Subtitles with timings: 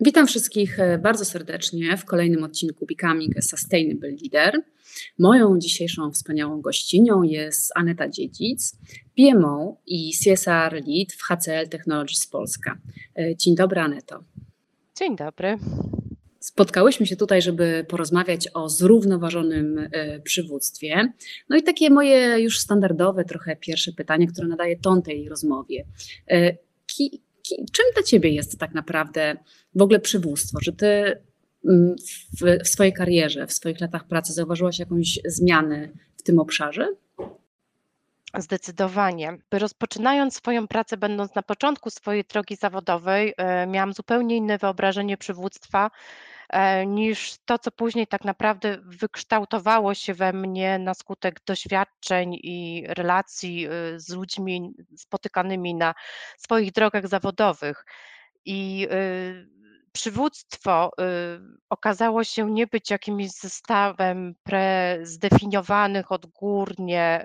[0.00, 4.62] Witam wszystkich e, bardzo serdecznie w kolejnym odcinku Becoming a Sustainable Leader.
[5.18, 8.76] Moją dzisiejszą wspaniałą gościnią jest Aneta Dziedzic,
[9.16, 12.78] PMO i CSR Lead w HCL Technologies Polska.
[13.18, 14.24] E, dzień dobry, Aneto.
[14.98, 15.58] Dzień dobry.
[16.40, 21.12] Spotkałyśmy się tutaj, żeby porozmawiać o zrównoważonym e, przywództwie.
[21.48, 25.84] No i takie moje już standardowe, trochę pierwsze pytanie, które nadaje ton tej rozmowie.
[27.48, 29.36] Czym dla ciebie jest tak naprawdę
[29.74, 30.58] w ogóle przywództwo?
[30.60, 31.22] Czy ty
[31.64, 31.96] mm,
[32.40, 36.88] w, w swojej karierze, w swoich latach pracy zauważyłaś jakąś zmianę w tym obszarze?
[38.38, 39.38] Zdecydowanie.
[39.52, 45.90] Rozpoczynając swoją pracę, będąc na początku swojej drogi zawodowej, e, miałam zupełnie inne wyobrażenie przywództwa
[46.86, 53.66] niż to, co później tak naprawdę wykształtowało się we mnie na skutek doświadczeń i relacji
[53.66, 55.94] y, z ludźmi spotykanymi na
[56.38, 57.84] swoich drogach zawodowych.
[58.44, 59.48] I y,
[59.92, 61.02] przywództwo y,
[61.70, 67.24] okazało się nie być jakimś zestawem prezdefiniowanych odgórnie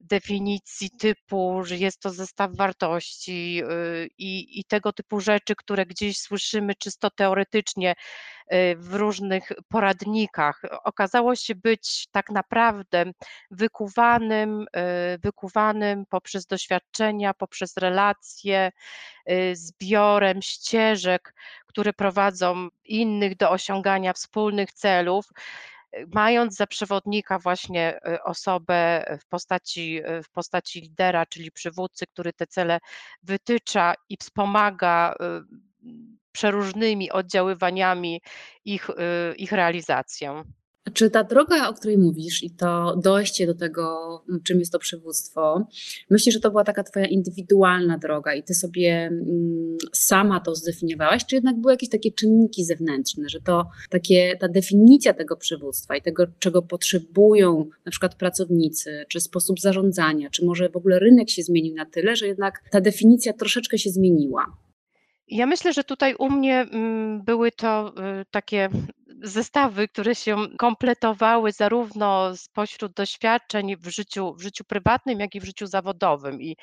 [0.00, 6.18] definicji typu, że jest to zestaw wartości y, i, i tego typu rzeczy, które gdzieś
[6.18, 13.04] słyszymy czysto teoretycznie y, w różnych poradnikach, okazało się być tak naprawdę
[13.50, 18.72] wykuwanym, y, wykuwanym poprzez doświadczenia, poprzez relacje,
[19.52, 21.34] zbiorem ścieżek,
[21.66, 25.26] które prowadzą innych do osiągania wspólnych celów
[26.14, 32.32] mając za przewodnika właśnie y, osobę w postaci, y, w postaci lidera, czyli przywódcy, który
[32.32, 32.78] te cele
[33.22, 35.14] wytycza i wspomaga
[36.32, 38.20] przeróżnymi oddziaływaniami
[38.64, 38.90] ich,
[39.36, 40.44] ich realizację.
[40.92, 45.66] Czy ta droga, o której mówisz, i to dojście do tego, czym jest to przywództwo,
[46.10, 49.10] myślisz, że to była taka Twoja indywidualna droga i Ty sobie
[49.92, 55.14] sama to zdefiniowałaś, czy jednak były jakieś takie czynniki zewnętrzne, że to takie, ta definicja
[55.14, 60.76] tego przywództwa i tego, czego potrzebują na przykład pracownicy, czy sposób zarządzania, czy może w
[60.76, 64.46] ogóle rynek się zmienił na tyle, że jednak ta definicja troszeczkę się zmieniła?
[65.28, 66.66] Ja myślę, że tutaj u mnie
[67.24, 68.68] były to y, takie
[69.22, 75.44] zestawy, które się kompletowały zarówno spośród doświadczeń w życiu, w życiu prywatnym, jak i w
[75.44, 76.42] życiu zawodowym.
[76.42, 76.56] I,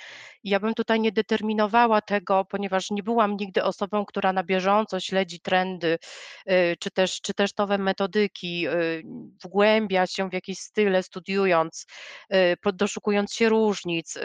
[0.43, 4.99] I ja bym tutaj nie determinowała tego, ponieważ nie byłam nigdy osobą, która na bieżąco
[4.99, 5.97] śledzi trendy,
[6.49, 9.03] y, czy też, czy też nowe metodyki, y,
[9.43, 11.85] wgłębia się w jakieś style, studiując,
[12.73, 14.17] doszukując się różnic,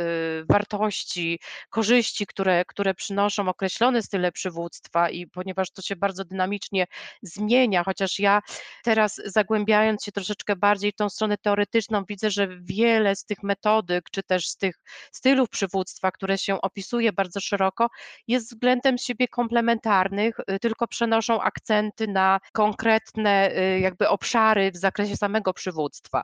[0.48, 1.38] wartości,
[1.70, 6.86] korzyści, które, które przynoszą określone style przywództwa i ponieważ to się bardzo dynamicznie
[7.22, 8.40] zmienia, chociaż ja
[8.84, 14.04] teraz zagłębiając się troszeczkę bardziej w tą stronę teoretyczną, widzę, że wiele z tych metodyk,
[14.12, 14.76] czy też z tych
[15.12, 17.88] stylów przywództwa, które się opisuje bardzo szeroko,
[18.28, 25.16] jest względem siebie komplementarnych, y, tylko przenoszą akcenty na konkretne y, jakby obszary w zakresie
[25.16, 26.22] samego przywództwa.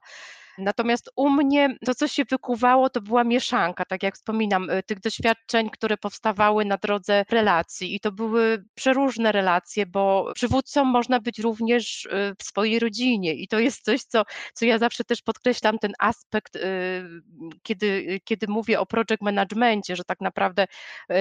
[0.59, 5.01] Natomiast u mnie to, co się wykuwało, to była mieszanka, tak jak wspominam, y, tych
[5.01, 7.95] doświadczeń, które powstawały na drodze relacji.
[7.95, 13.35] I to były przeróżne relacje, bo przywódcą można być również y, w swojej rodzinie.
[13.35, 14.23] I to jest coś, co,
[14.55, 16.61] co ja zawsze też podkreślam, ten aspekt, y,
[17.63, 20.67] kiedy, kiedy mówię o project managemencie, że tak naprawdę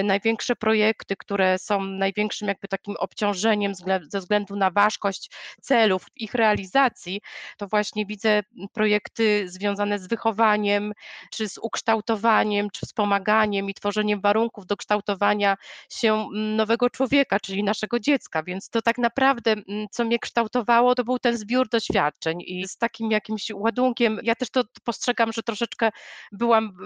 [0.04, 3.72] największe projekty, które są największym jakby takim obciążeniem
[4.08, 7.20] ze względu na ważkość celów, ich realizacji,
[7.56, 10.92] to właśnie widzę projekty związane z wychowaniem,
[11.32, 15.56] czy z ukształtowaniem, czy wspomaganiem i tworzeniem warunków do kształtowania
[15.90, 18.42] się mm, nowego człowieka, czyli naszego dziecka.
[18.42, 22.76] Więc to tak naprawdę, mm, co mnie kształtowało, to był ten zbiór doświadczeń i z
[22.76, 25.90] takim jakimś ładunkiem, ja też to postrzegam, że troszeczkę
[26.32, 26.76] byłam,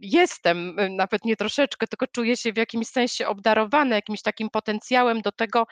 [0.00, 5.20] jestem, y, nawet nie troszeczkę, tylko czuję się w jakimś sensie obdarowana jakimś takim potencjałem
[5.20, 5.66] do tego,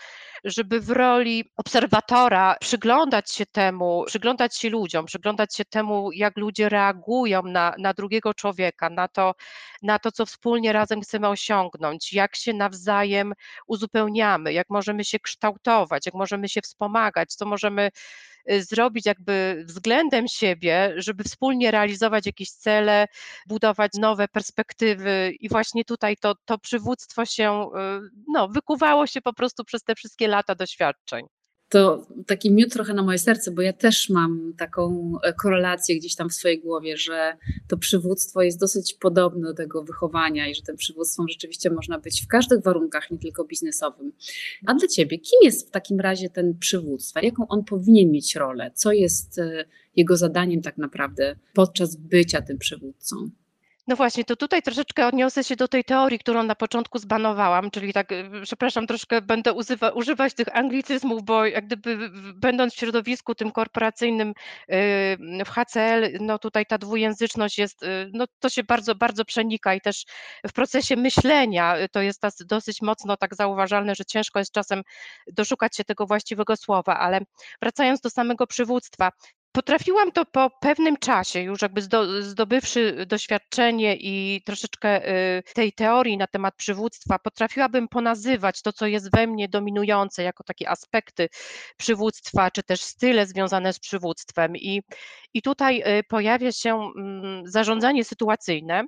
[0.44, 6.68] żeby w roli obserwatora przyglądać się temu, przyglądać się ludziom, przyglądać się temu, jak ludzie
[6.68, 9.34] reagują na, na drugiego człowieka, na to,
[9.82, 13.32] na to, co wspólnie razem chcemy osiągnąć, jak się nawzajem
[13.66, 17.90] uzupełniamy, jak możemy się kształtować, jak możemy się wspomagać, co możemy
[18.50, 23.06] y, zrobić jakby względem siebie, żeby wspólnie realizować jakieś cele,
[23.46, 25.32] budować nowe perspektywy.
[25.40, 27.70] I właśnie tutaj to, to przywództwo się
[28.06, 31.26] y, no, wykuwało się po prostu przez te wszystkie lata doświadczeń
[31.72, 36.14] to taki miód trochę na moje serce, bo ja też mam taką e, korelację gdzieś
[36.14, 37.36] tam w swojej głowie, że
[37.68, 42.22] to przywództwo jest dosyć podobne do tego wychowania i że tym przywództwem rzeczywiście można być
[42.24, 44.12] w każdych warunkach, nie tylko biznesowym.
[44.66, 47.20] A dla Ciebie, kim jest w takim razie ten przywództwa?
[47.20, 48.70] Jaką on powinien mieć rolę?
[48.74, 49.64] Co jest e,
[49.96, 53.30] jego zadaniem tak naprawdę podczas bycia tym przywódcą?
[53.86, 57.92] No właśnie, to tutaj troszeczkę odniosę się do tej teorii, którą na początku zbanowałam, czyli
[57.92, 63.34] tak, y, przepraszam, troszkę będę używa, używać tych anglicyzmów, bo jak gdyby będąc w środowisku
[63.34, 64.34] tym korporacyjnym y,
[65.44, 69.80] w HCL, no tutaj ta dwujęzyczność jest, y, no to się bardzo, bardzo przenika i
[69.80, 70.04] też
[70.48, 74.82] w procesie myślenia to jest dosyć mocno tak zauważalne, że ciężko jest czasem
[75.32, 77.20] doszukać się tego właściwego słowa, ale
[77.62, 79.10] wracając do samego przywództwa,
[79.52, 81.80] Potrafiłam to po pewnym czasie, już jakby
[82.20, 85.08] zdobywszy doświadczenie i troszeczkę
[85.38, 90.44] y, tej teorii na temat przywództwa, potrafiłabym ponazywać to, co jest we mnie dominujące, jako
[90.44, 91.28] takie aspekty
[91.76, 94.56] przywództwa, czy też style związane z przywództwem.
[94.56, 94.82] I,
[95.34, 98.84] i tutaj y, pojawia się mm, zarządzanie sytuacyjne,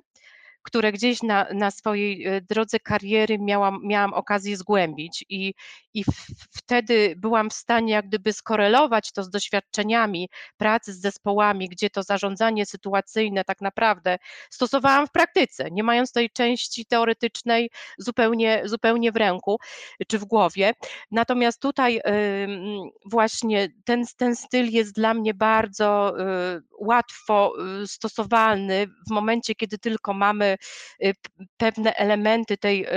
[0.65, 5.53] które gdzieś na, na swojej e, drodze kariery miałam, miałam okazję zgłębić i,
[5.95, 6.03] i
[6.51, 12.03] wtedy byłam w stanie jak gdyby skorelować to z doświadczeniami pracy z zespołami, gdzie to
[12.03, 14.17] zarządzanie sytuacyjne tak naprawdę
[14.49, 19.57] stosowałam w praktyce, nie mając tej części teoretycznej zupełnie, zupełnie w ręku
[20.07, 20.73] czy w głowie.
[21.11, 22.01] Natomiast tutaj
[23.05, 27.53] właśnie ten, ten styl jest dla mnie bardzo y, łatwo
[27.83, 30.57] y, stosowalny w momencie, kiedy tylko mamy
[31.03, 31.13] Y,
[31.57, 32.87] pewne elementy tej,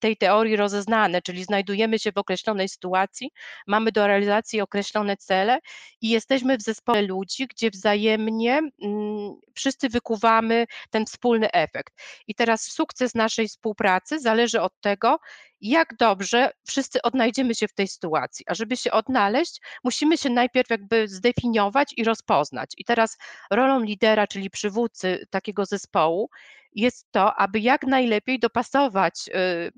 [0.00, 3.30] tej teorii rozeznane, czyli znajdujemy się w określonej sytuacji,
[3.66, 5.58] mamy do realizacji określone cele
[6.00, 11.94] i jesteśmy w zespole ludzi, gdzie wzajemnie mm, wszyscy wykuwamy ten wspólny efekt.
[12.26, 15.18] I teraz sukces naszej współpracy zależy od tego,
[15.60, 18.44] jak dobrze wszyscy odnajdziemy się w tej sytuacji.
[18.48, 22.70] A żeby się odnaleźć, musimy się najpierw jakby zdefiniować i rozpoznać.
[22.76, 23.18] I teraz
[23.50, 26.30] rolą lidera, czyli przywódcy takiego zespołu,
[26.74, 29.72] jest to, aby jak najlepiej dopasować y,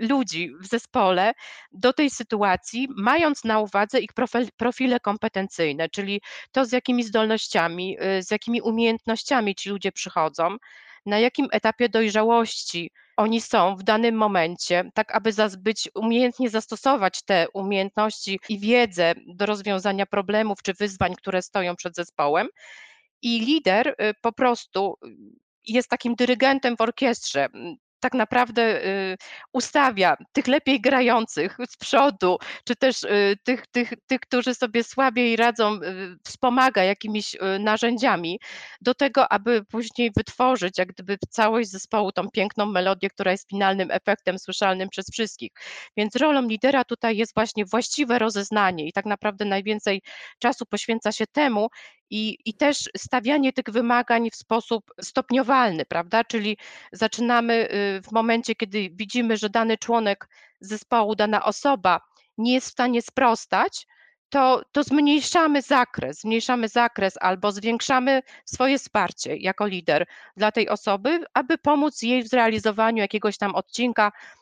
[0.00, 1.32] ludzi w zespole
[1.72, 4.10] do tej sytuacji, mając na uwadze ich
[4.56, 6.20] profile kompetencyjne, czyli
[6.52, 10.56] to, z jakimi zdolnościami, y, z jakimi umiejętnościami ci ludzie przychodzą,
[11.06, 17.46] na jakim etapie dojrzałości oni są w danym momencie, tak aby być umiejętnie zastosować te
[17.54, 22.48] umiejętności i wiedzę do rozwiązania problemów czy wyzwań, które stoją przed zespołem.
[23.22, 24.94] I lider y, po prostu
[25.66, 27.48] jest takim dyrygentem w orkiestrze
[28.00, 29.16] tak naprawdę y,
[29.52, 35.36] ustawia tych lepiej grających z przodu, czy też y, tych, tych, tych którzy sobie słabiej
[35.36, 38.40] radzą, y, wspomaga jakimiś narzędziami
[38.80, 43.90] do tego, aby później wytworzyć jak gdyby całość zespołu tą piękną melodię, która jest finalnym
[43.90, 45.50] efektem słyszalnym przez wszystkich.
[45.96, 50.02] Więc rolą lidera tutaj jest właśnie właściwe rozeznanie i tak naprawdę najwięcej
[50.38, 51.68] czasu poświęca się temu,
[52.10, 56.24] i, i też stawianie tych wymagań w sposób stopniowalny, prawda?
[56.24, 56.56] Czyli
[56.92, 57.68] zaczynamy
[58.08, 60.28] w momencie, kiedy widzimy, że dany członek
[60.60, 62.00] zespołu, dana osoba
[62.38, 63.86] nie jest w stanie sprostać,
[64.28, 70.06] to, to zmniejszamy zakres, zmniejszamy zakres albo zwiększamy swoje wsparcie jako lider
[70.36, 74.37] dla tej osoby, aby pomóc jej w zrealizowaniu jakiegoś tam odcinka Y,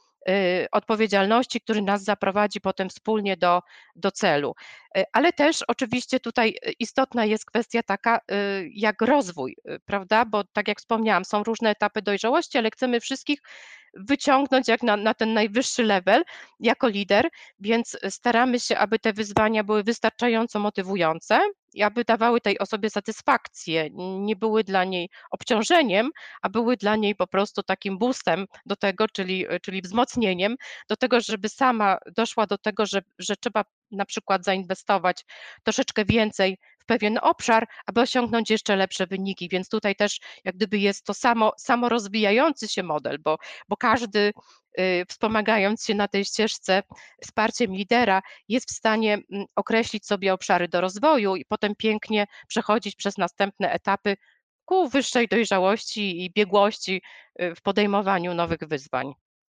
[0.73, 3.63] odpowiedzialności, który nas zaprowadzi potem wspólnie do,
[3.97, 4.55] do celu.
[4.99, 10.25] Y, ale też oczywiście tutaj istotna jest kwestia taka, y, jak rozwój, prawda?
[10.25, 13.41] Bo tak jak wspomniałam, są różne etapy dojrzałości, ale chcemy wszystkich
[13.95, 16.23] wyciągnąć jak na, na ten najwyższy level
[16.61, 17.29] jako lider,
[17.61, 21.41] więc staramy się, aby te wyzwania były wystarczająco motywujące
[21.83, 23.91] aby dawały tej osobie satysfakcję,
[24.21, 26.11] nie były dla niej obciążeniem,
[26.43, 30.57] a były dla niej po prostu takim boostem do tego, czyli, czyli wzmocnieniem
[30.89, 35.25] do tego, żeby sama doszła do tego, że, że trzeba na przykład zainwestować
[35.65, 39.49] troszeczkę więcej pewien obszar, aby osiągnąć jeszcze lepsze wyniki.
[39.49, 44.33] Więc tutaj też jak gdyby jest to samo, samo rozwijający się model, bo, bo każdy
[45.09, 46.83] wspomagając się na tej ścieżce
[47.23, 52.97] wsparciem lidera, jest w stanie mm, określić sobie obszary do rozwoju i potem pięknie przechodzić
[52.97, 54.17] przez następne etapy
[54.65, 57.03] ku wyższej dojrzałości i biegłości
[57.43, 59.15] y, w podejmowaniu nowych wyzwań.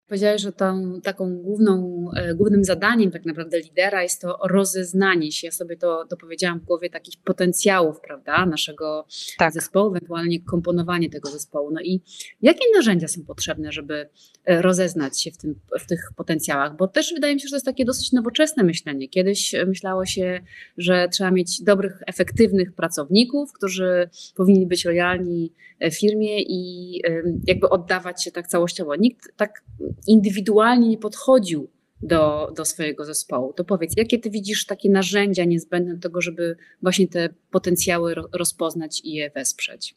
[0.10, 5.48] Powiedziałeś, że tą taką główną, e, głównym zadaniem tak naprawdę lidera jest to rozeznanie się.
[5.48, 9.06] Ja sobie to dopowiedziałam w głowie takich potencjałów, prawda, naszego
[9.38, 9.54] tak.
[9.54, 11.72] zespołu, ewentualnie komponowanie tego zespołu.
[11.72, 12.02] No i
[12.42, 14.10] jakie narzędzia są potrzebne, żeby
[14.46, 16.78] e, rozeznać się w, tym, w tych potencjałach?
[16.78, 19.10] Bo też wydaje mi się, że to jest takie dosyć nowoczesne myślenie.
[19.10, 20.40] Kiedyś myślało się,
[20.78, 27.02] że trzeba mieć dobrych, efektywnych pracowników, którzy powinni być lojalni e, firmie i
[27.48, 28.96] jakby oddawać się tak całościowo.
[28.96, 29.64] Nikt tak
[30.08, 31.70] indywidualnie nie podchodził
[32.02, 33.54] do, do swojego zespołu.
[33.54, 39.02] To powiedz, jakie ty widzisz takie narzędzia niezbędne do tego, żeby właśnie te potencjały rozpoznać
[39.04, 39.96] i je wesprzeć?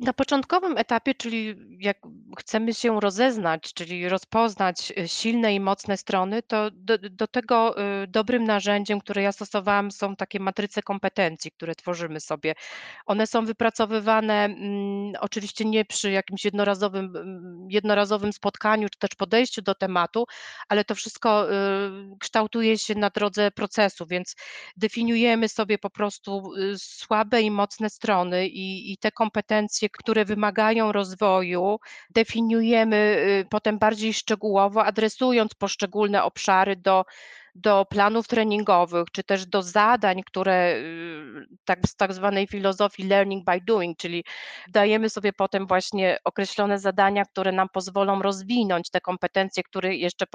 [0.00, 1.96] Na początkowym etapie, czyli jak
[2.38, 8.06] chcemy się rozeznać, czyli rozpoznać y, silne i mocne strony, to do, do tego y,
[8.06, 12.54] dobrym narzędziem, które ja stosowałam, są takie matryce kompetencji, które tworzymy sobie.
[13.06, 19.62] One są wypracowywane mm, oczywiście nie przy jakimś jednorazowym, mm, jednorazowym spotkaniu czy też podejściu
[19.62, 20.24] do tematu,
[20.68, 21.56] ale to wszystko y,
[22.20, 24.36] kształtuje się na drodze procesu, więc
[24.76, 31.78] definiujemy sobie po prostu słabe i mocne strony i, i te kompetencje, które wymagają rozwoju,
[32.10, 37.04] definiujemy y, potem bardziej szczegółowo, adresując poszczególne obszary do
[37.60, 43.44] do planów treningowych, czy też do zadań, które y, tak z tak zwanej filozofii learning
[43.44, 44.24] by doing, czyli
[44.68, 50.26] dajemy sobie potem właśnie określone zadania, które nam pozwolą rozwinąć te kompetencje, które jeszcze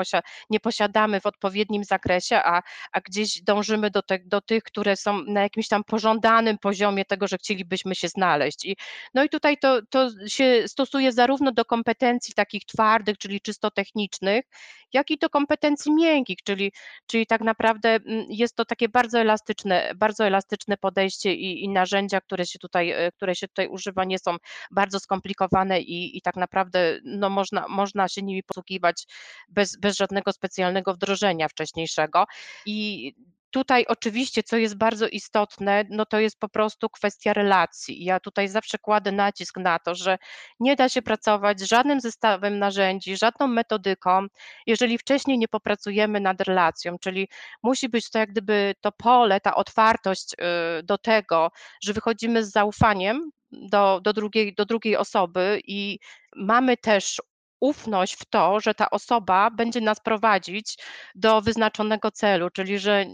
[0.50, 2.62] nie posiadamy w odpowiednim zakresie, a,
[2.92, 7.28] a gdzieś dążymy do, te, do tych, które są na jakimś tam pożądanym poziomie tego,
[7.28, 8.66] że chcielibyśmy się znaleźć.
[8.66, 8.76] I,
[9.14, 14.46] no i tutaj to, to się stosuje zarówno do kompetencji takich twardych, czyli czysto technicznych,
[14.94, 16.72] jak i do kompetencji miękkich, czyli,
[17.08, 22.22] czyli tak naprawdę mm, jest to takie bardzo elastyczne, bardzo elastyczne podejście i, i narzędzia,
[22.22, 24.38] które się tutaj, e, które się tutaj używa, nie są
[24.72, 29.06] bardzo skomplikowane i, i tak naprawdę no, można, można się nimi posługiwać
[29.50, 32.26] bez, bez żadnego specjalnego wdrożenia wcześniejszego.
[32.66, 33.14] I
[33.54, 38.04] Tutaj oczywiście, co jest bardzo istotne, no to jest po prostu kwestia relacji.
[38.04, 40.18] Ja tutaj zawsze kładę nacisk na to, że
[40.60, 44.28] nie da się pracować z żadnym zestawem narzędzi, żadną metodyką,
[44.68, 47.28] jeżeli wcześniej nie popracujemy nad relacją, czyli
[47.64, 51.52] musi być to jak gdyby to pole, ta otwartość y, do tego,
[51.84, 56.00] że wychodzimy z zaufaniem do, do, drugiej, do drugiej osoby i
[56.36, 57.22] mamy też
[57.64, 60.78] ufność w to, że ta osoba będzie nas prowadzić
[61.16, 63.06] do wyznaczonego celu, czyli że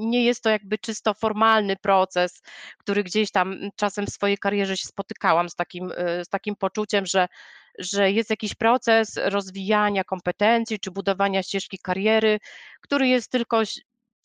[0.00, 2.42] nie jest to jakby czysto formalny proces,
[2.78, 7.06] który gdzieś tam czasem w swojej karierze się spotykałam z takim, y, z takim poczuciem,
[7.06, 7.28] że,
[7.78, 12.38] że jest jakiś proces rozwijania kompetencji czy budowania ścieżki kariery,
[12.80, 13.62] który jest tylko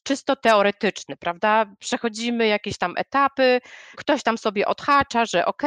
[0.04, 1.66] czysto teoretyczny, prawda?
[1.80, 3.62] Przechodzimy jakieś tam etapy,
[3.98, 5.64] ktoś tam sobie odhacza, że ok,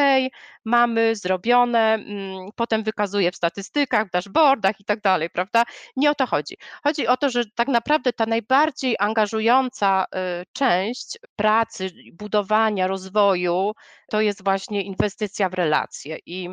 [0.65, 5.65] mamy zrobione, mm, potem wykazuje w statystykach, w dashboardach i tak dalej, prawda?
[5.97, 6.57] Nie o to chodzi.
[6.85, 13.73] Chodzi o to, że tak naprawdę ta najbardziej angażująca y, część pracy, budowania, rozwoju
[14.11, 16.49] to jest właśnie inwestycja w relacje i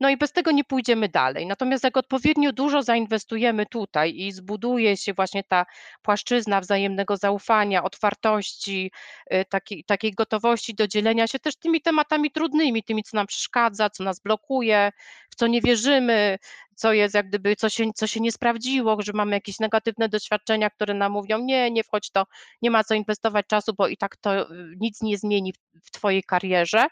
[0.00, 1.46] no i bez tego nie pójdziemy dalej.
[1.46, 5.66] Natomiast jak odpowiednio dużo zainwestujemy tutaj i zbuduje się właśnie ta
[6.02, 8.92] płaszczyzna wzajemnego zaufania, otwartości,
[9.34, 13.90] y, takiej, takiej gotowości do dzielenia się też tymi tematami trudnymi, tymi, co nam przeszkadza,
[13.90, 14.92] co nas blokuje,
[15.30, 16.38] w co nie wierzymy,
[16.74, 20.70] co jest jak gdyby, co się, co się nie sprawdziło, że mamy jakieś negatywne doświadczenia,
[20.70, 22.26] które nam mówią, nie, nie wchodź to,
[22.62, 25.90] nie ma co inwestować czasu, bo i tak to y, nic nie zmieni w, w
[25.90, 26.86] Twojej karierze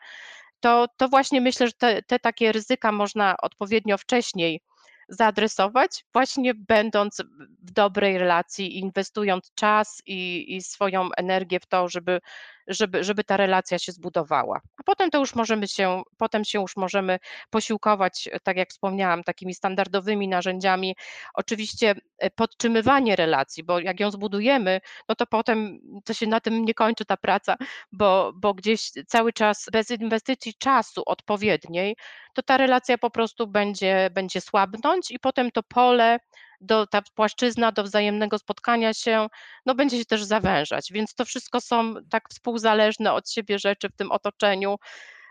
[0.61, 4.61] to, to właśnie myślę, że te, te takie ryzyka można odpowiednio wcześniej
[5.09, 7.23] zaadresować, właśnie będąc
[7.62, 12.21] w dobrej relacji, inwestując czas i, i swoją energię w to, żeby
[12.68, 14.60] żeby, żeby ta relacja się zbudowała.
[14.76, 17.18] A potem to już możemy się, potem się już możemy
[17.50, 20.96] posiłkować, tak jak wspomniałam, takimi standardowymi narzędziami.
[21.34, 26.64] Oczywiście e, podtrzymywanie relacji, bo jak ją zbudujemy, no to potem to się na tym
[26.64, 27.56] nie kończy ta praca,
[27.92, 31.96] bo, bo gdzieś cały czas bez inwestycji czasu odpowiedniej,
[32.34, 36.18] to ta relacja po prostu będzie, będzie słabnąć i potem to pole
[36.61, 39.27] do, ta płaszczyzna do wzajemnego spotkania się,
[39.67, 43.97] no będzie się też zawężać, więc to wszystko są tak współzależne od siebie rzeczy w
[43.97, 44.77] tym otoczeniu,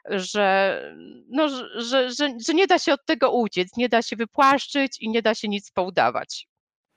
[0.10, 0.82] że,
[1.30, 5.10] no, że, że, że nie da się od tego uciec, nie da się wypłaszczyć i
[5.10, 6.48] nie da się nic poudawać.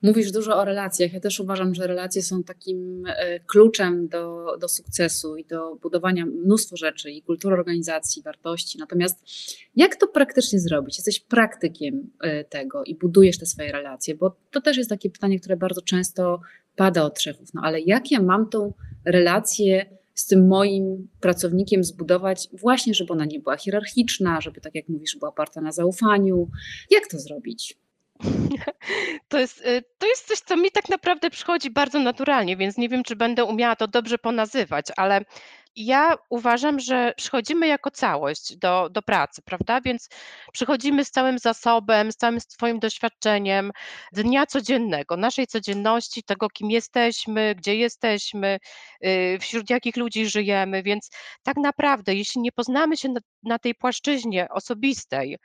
[0.02, 1.12] Mówisz dużo o relacjach.
[1.12, 6.26] Ja też uważam, że relacje są takim e, kluczem do, do sukcesu i do budowania
[6.26, 8.78] mnóstwo rzeczy i kultury organizacji, wartości.
[8.78, 9.24] Natomiast
[9.76, 10.98] jak to praktycznie zrobić?
[10.98, 15.40] Jesteś praktykiem e, tego i budujesz te swoje relacje, bo to też jest takie pytanie,
[15.40, 16.40] które bardzo często
[16.76, 17.54] pada od szefów.
[17.54, 18.72] No ale jak ja mam tą
[19.04, 24.88] relację z tym moim pracownikiem zbudować, właśnie żeby ona nie była hierarchiczna, żeby tak jak
[24.88, 26.50] mówisz, była oparta na zaufaniu?
[26.90, 27.79] Jak to zrobić?
[29.28, 32.88] To jest, y, to jest coś, co mi tak naprawdę przychodzi bardzo naturalnie, więc nie
[32.88, 35.24] wiem, czy będę umiała to dobrze ponazywać, ale
[35.76, 39.80] ja uważam, że przychodzimy jako całość do, do pracy, prawda?
[39.80, 40.08] Więc
[40.52, 43.70] przychodzimy z całym zasobem, z całym swoim doświadczeniem
[44.12, 48.58] dnia codziennego, naszej codzienności, tego, kim jesteśmy, gdzie jesteśmy,
[49.04, 50.82] y, wśród jakich ludzi żyjemy.
[50.82, 51.10] Więc
[51.42, 55.36] tak naprawdę, jeśli nie poznamy się na, na tej płaszczyźnie osobistej,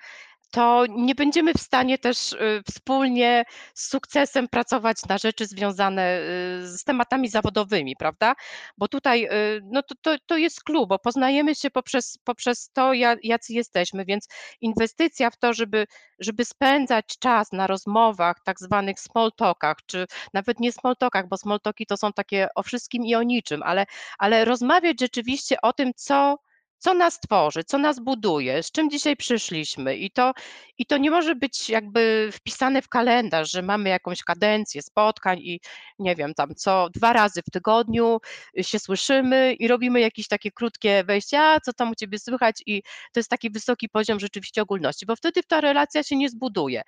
[0.51, 6.19] to nie będziemy w stanie też y, wspólnie z sukcesem pracować na rzeczy związane
[6.63, 8.35] y, z tematami zawodowymi, prawda?
[8.77, 12.93] Bo tutaj y, no to, to, to jest klub, bo poznajemy się poprzez, poprzez to,
[13.23, 14.27] jacy jesteśmy, więc
[14.61, 15.85] inwestycja w to, żeby,
[16.19, 21.37] żeby spędzać czas na rozmowach, tak zwanych small talkach, czy nawet nie small talkach, bo
[21.37, 23.85] small talki to są takie o wszystkim i o niczym, ale,
[24.19, 26.37] ale rozmawiać rzeczywiście o tym, co
[26.77, 29.97] co nas tworzy, co nas buduje, z czym dzisiaj przyszliśmy.
[29.97, 30.33] I to,
[30.77, 35.59] I to nie może być jakby wpisane w kalendarz, że mamy jakąś kadencję spotkań i
[35.99, 38.19] nie wiem, tam co dwa razy w tygodniu
[38.61, 43.19] się słyszymy i robimy jakieś takie krótkie wejścia, co tam u ciebie słychać i to
[43.19, 46.81] jest taki wysoki poziom rzeczywiście ogólności, bo wtedy ta relacja się nie zbuduje.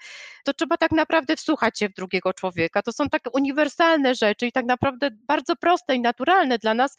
[0.43, 2.81] To trzeba tak naprawdę wsłuchać się w drugiego człowieka.
[2.81, 6.97] To są takie uniwersalne rzeczy i tak naprawdę bardzo proste i naturalne dla nas,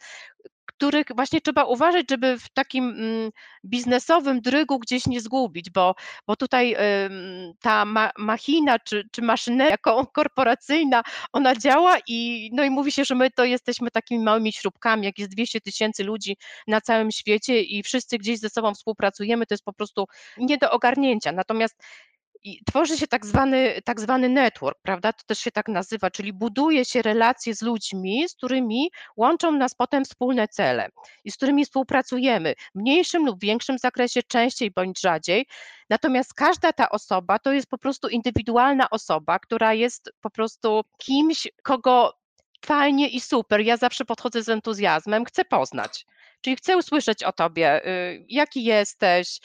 [0.79, 3.31] których właśnie trzeba uważać, żeby w takim mm,
[3.65, 5.95] biznesowym drygu gdzieś nie zgubić, bo,
[6.27, 6.75] bo tutaj
[7.61, 9.77] ta ma, machina czy, czy maszyneria
[10.13, 15.05] korporacyjna, ona działa i, no i mówi się, że my to jesteśmy takimi małymi śrubkami,
[15.05, 19.53] jak jest 200 tysięcy ludzi na całym świecie i wszyscy gdzieś ze sobą współpracujemy, to
[19.53, 20.05] jest po prostu
[20.37, 21.31] nie do ogarnięcia.
[21.31, 21.83] Natomiast
[22.43, 25.13] i tworzy się tak zwany, tak zwany network, prawda?
[25.13, 29.75] To też się tak nazywa, czyli buduje się relacje z ludźmi, z którymi łączą nas
[29.75, 30.89] potem wspólne cele
[31.23, 35.45] i z którymi współpracujemy w mniejszym lub większym zakresie, częściej bądź rzadziej.
[35.89, 41.47] Natomiast każda ta osoba to jest po prostu indywidualna osoba, która jest po prostu kimś,
[41.63, 42.13] kogo
[42.65, 43.61] fajnie i super.
[43.61, 46.05] Ja zawsze podchodzę z entuzjazmem, chcę poznać.
[46.41, 49.39] Czyli chcę usłyszeć o tobie, y, jaki jesteś,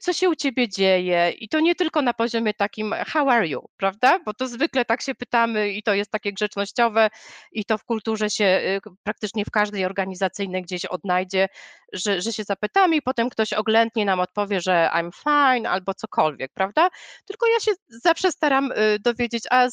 [0.00, 3.68] co się u ciebie dzieje i to nie tylko na poziomie takim how are you,
[3.76, 4.18] prawda?
[4.18, 7.10] Bo to zwykle tak się pytamy i to jest takie grzecznościowe
[7.52, 11.48] i to w kulturze się y, praktycznie w każdej organizacyjnej gdzieś odnajdzie,
[11.92, 16.52] że, że się zapytamy i potem ktoś oględnie nam odpowie, że I'm fine albo cokolwiek,
[16.54, 16.88] prawda?
[17.24, 19.68] Tylko ja się zawsze staram y, dowiedzieć, a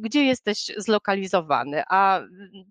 [0.00, 2.20] gdzie jesteś zlokalizowany, a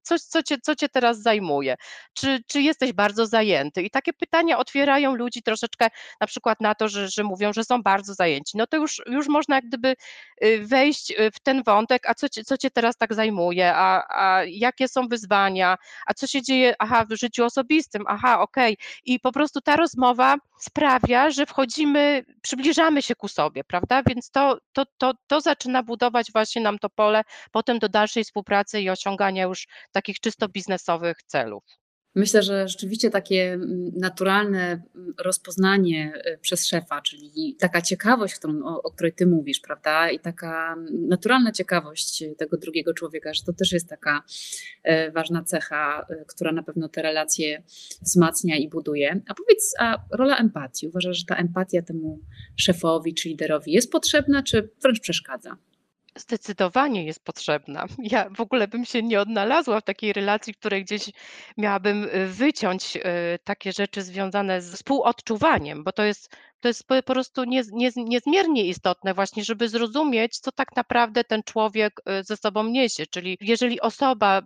[0.03, 1.75] coś, co cię, co cię teraz zajmuje,
[2.13, 3.81] czy, czy jesteś bardzo zajęty?
[3.81, 5.87] I takie pytania otwierają ludzi troszeczkę
[6.21, 9.27] na przykład na to, że, że mówią, że są bardzo zajęci, no to już, już
[9.27, 9.95] można jak gdyby
[10.43, 14.43] y, wejść y, w ten wątek, a co, co cię teraz tak zajmuje, a, a
[14.43, 18.73] jakie są wyzwania, a co się dzieje, aha, w życiu osobistym, aha, okej.
[18.73, 18.85] Okay.
[19.05, 24.03] I po prostu ta rozmowa sprawia, że wchodzimy, przybliżamy się ku sobie, prawda?
[24.07, 28.81] Więc to, to, to, to zaczyna budować właśnie nam to pole potem do dalszej współpracy
[28.81, 31.63] i osiągania już takich czysto biznesowych celów.
[32.17, 38.63] Myślę, że rzeczywiście takie mm, naturalne mm, rozpoznanie y, przez szefa, czyli taka ciekawość, którą,
[38.63, 40.09] o, o, której ty mówisz, prawda?
[40.09, 44.23] I taka mm, naturalna ciekawość tego drugiego człowieka, że to też jest taka
[44.83, 47.63] e, ważna cecha, która na pewno te relacje
[48.01, 49.21] wzmacnia i buduje.
[49.27, 50.87] A powiedz, a rola empatii?
[50.87, 52.19] Uważasz, że ta empatia temu
[52.55, 55.57] szefowi czy liderowi jest potrzebna, czy wręcz przeszkadza?
[56.17, 57.85] Zdecydowanie jest potrzebna.
[58.13, 61.09] Ja w ogóle bym się nie odnalazła w takiej relacji, w której gdzieś
[61.57, 63.01] miałabym y, wyciąć y,
[63.43, 68.65] takie rzeczy związane z współodczuwaniem, bo to jest, to jest po prostu niez, niez, niezmiernie
[68.65, 73.05] istotne właśnie, żeby zrozumieć, co tak naprawdę ten człowiek y, ze sobą niesie.
[73.07, 74.41] Czyli jeżeli osoba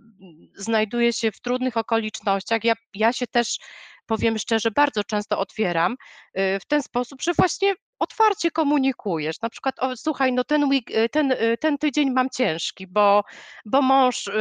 [0.55, 3.57] znajduje się w trudnych okolicznościach, ja, ja się też
[4.05, 5.95] powiem szczerze, bardzo często otwieram
[6.35, 11.09] w ten sposób, że właśnie otwarcie komunikujesz, na przykład o, słuchaj, no ten, week, y,
[11.09, 13.23] ten, y, ten tydzień mam ciężki, bo,
[13.65, 14.31] bo mąż y,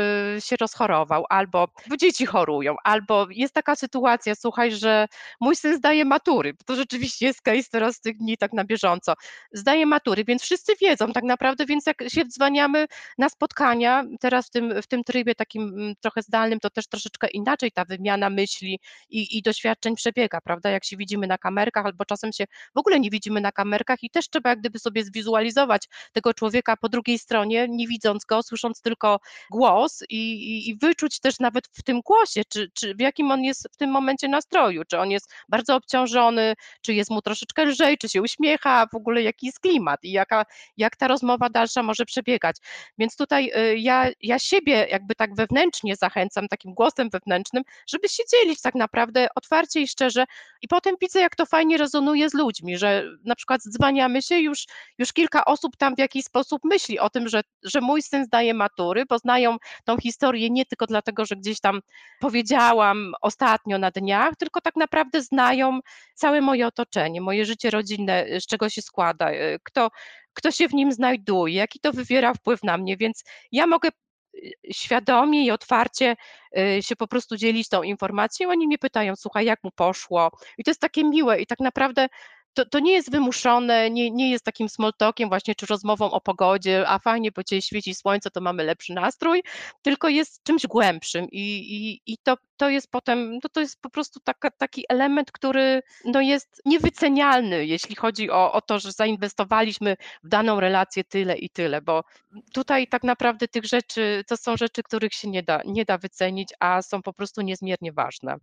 [0.41, 5.07] się rozchorował, albo bo dzieci chorują, albo jest taka sytuacja, słuchaj, że
[5.41, 9.15] mój syn zdaje matury, to rzeczywiście jest case teraz tych dni tak na bieżąco,
[9.53, 12.87] zdaje matury, więc wszyscy wiedzą tak naprawdę, więc jak się dzwaniamy
[13.19, 17.29] na spotkania, teraz w tym, w tym trybie takim mm, trochę zdalnym, to też troszeczkę
[17.29, 22.05] inaczej ta wymiana myśli i, i doświadczeń przebiega, prawda, jak się widzimy na kamerkach, albo
[22.05, 22.45] czasem się
[22.75, 25.83] w ogóle nie widzimy na na kamerkach i też trzeba jak gdyby sobie zwizualizować
[26.13, 31.21] tego człowieka po drugiej stronie, nie widząc go, słysząc tylko głos i, i, i wyczuć
[31.21, 34.83] też nawet w tym głosie, czy, czy w jakim on jest w tym momencie nastroju,
[34.85, 39.23] czy on jest bardzo obciążony, czy jest mu troszeczkę lżej, czy się uśmiecha, w ogóle
[39.23, 42.57] jaki jest klimat i jaka, jak ta rozmowa dalsza może przebiegać.
[42.99, 48.23] Więc tutaj y, ja, ja siebie jakby tak wewnętrznie zachęcam, takim głosem wewnętrznym, żeby się
[48.33, 50.25] dzielić tak naprawdę otwarcie i szczerze
[50.63, 54.65] i potem widzę, jak to fajnie rezonuje z ludźmi, że na przykład dzwaniamy się, już,
[54.99, 58.55] już kilka osób tam w jakiś sposób myśli o tym, że, że mój syn zdaje
[58.55, 61.81] matury, bo znają tą historię nie tylko dlatego, że gdzieś tam
[62.21, 65.81] powiedziałam ostatnio na dniach, tylko tak naprawdę znają
[66.15, 69.91] całe moje otoczenie, moje życie rodzinne, z czego się składa, y, kto,
[70.33, 73.89] kto się w nim znajduje, jaki to wywiera wpływ na mnie, więc ja mogę
[74.35, 76.17] y, świadomie i otwarcie
[76.59, 78.51] y, się po prostu dzielić tą informacją.
[78.51, 80.31] Oni mnie pytają, słuchaj, jak mu poszło.
[80.59, 82.09] I to jest takie miłe i tak naprawdę
[82.55, 86.21] to, to nie jest wymuszone, nie, nie jest takim small talkiem właśnie, czy rozmową o
[86.21, 89.43] pogodzie, a fajnie, bo dzisiaj świeci słońce, to mamy lepszy nastrój,
[89.83, 93.91] tylko jest czymś głębszym i, i, i to, to jest potem, no to jest po
[93.91, 99.97] prostu taka, taki element, który no jest niewycenialny, jeśli chodzi o, o to, że zainwestowaliśmy
[100.23, 102.05] w daną relację tyle i tyle, bo
[102.53, 106.49] tutaj tak naprawdę tych rzeczy, to są rzeczy, których się nie da, nie da wycenić,
[106.61, 108.37] a są po prostu niezmiernie ważne.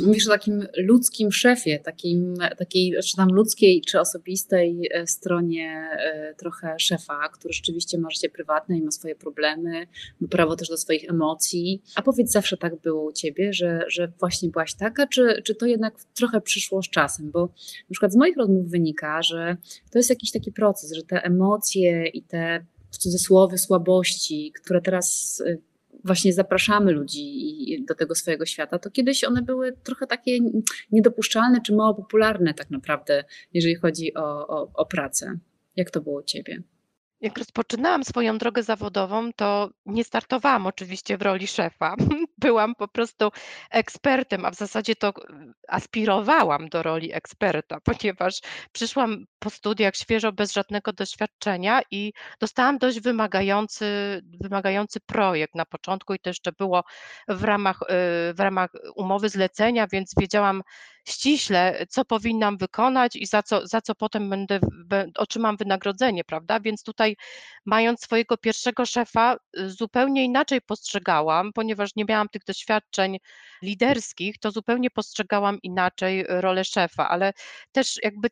[0.00, 6.34] Mówisz o takim ludzkim szefie, takim, takiej, czy tam ludzkiej, czy osobistej e, stronie e,
[6.34, 9.86] trochę szefa, który rzeczywiście ma życie prywatne i ma swoje problemy,
[10.20, 11.82] ma prawo też do swoich emocji.
[11.94, 15.66] A powiedz, zawsze tak było u ciebie, że, że właśnie byłaś taka, czy, czy to
[15.66, 17.30] jednak trochę przyszło z czasem?
[17.30, 19.56] Bo na przykład z moich rozmów wynika, że
[19.90, 25.42] to jest jakiś taki proces, że te emocje i te w cudzysłowie słabości, które teraz
[25.46, 25.71] e,
[26.04, 30.38] właśnie zapraszamy ludzi do tego swojego świata, to kiedyś one były trochę takie
[30.92, 35.38] niedopuszczalne czy mało popularne tak naprawdę, jeżeli chodzi o, o, o pracę.
[35.76, 36.62] Jak to było u Ciebie?
[37.22, 41.94] Jak rozpoczynałam swoją drogę zawodową, to nie startowałam oczywiście w roli szefa.
[42.38, 43.30] Byłam po prostu
[43.70, 45.12] ekspertem, a w zasadzie to
[45.68, 48.40] aspirowałam do roli eksperta, ponieważ
[48.72, 53.84] przyszłam po studiach świeżo, bez żadnego doświadczenia i dostałam dość wymagający,
[54.40, 56.82] wymagający projekt na początku i to jeszcze było
[57.28, 57.86] w ramach, y,
[58.34, 60.62] w ramach umowy zlecenia, więc wiedziałam
[61.08, 64.60] ściśle, co powinnam wykonać i za co, za co potem będę,
[65.18, 66.60] otrzymam wynagrodzenie, prawda?
[66.60, 67.16] Więc tutaj
[67.64, 73.18] mając swojego pierwszego szefa, y, zupełnie inaczej postrzegałam, ponieważ nie miałam tych doświadczeń
[73.62, 77.32] liderskich, to zupełnie postrzegałam inaczej rolę szefa, ale
[77.72, 78.28] też jakby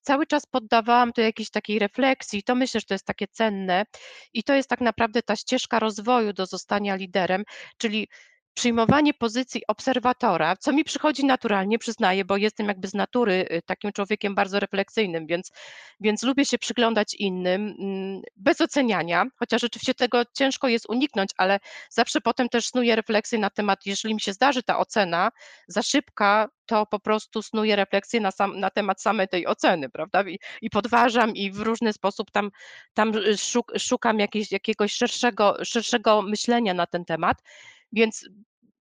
[0.00, 2.42] cały czas poddawałam to jakiejś takiej refleksji.
[2.42, 3.84] To myślę, że to jest takie cenne
[4.32, 7.42] i to jest tak naprawdę ta ścieżka rozwoju do zostania liderem,
[7.78, 8.08] czyli
[8.54, 13.92] przyjmowanie pozycji obserwatora, co mi przychodzi naturalnie, przyznaję, bo jestem jakby z natury y, takim
[13.92, 15.52] człowiekiem bardzo refleksyjnym, więc,
[16.00, 21.60] więc lubię się przyglądać innym mm, bez oceniania, chociaż rzeczywiście tego ciężko jest uniknąć, ale
[21.90, 25.30] zawsze potem też snuję refleksję na temat, jeżeli mi się zdarzy ta ocena
[25.68, 30.22] za szybka, to po prostu snuję refleksję na, sam, na temat samej tej oceny, prawda?
[30.22, 32.50] I, i podważam i w różny sposób tam,
[32.94, 34.18] tam y, szuk, szukam
[34.50, 37.42] jakiegoś, szerszego, szerszego myślenia na ten temat.
[37.92, 38.28] Więc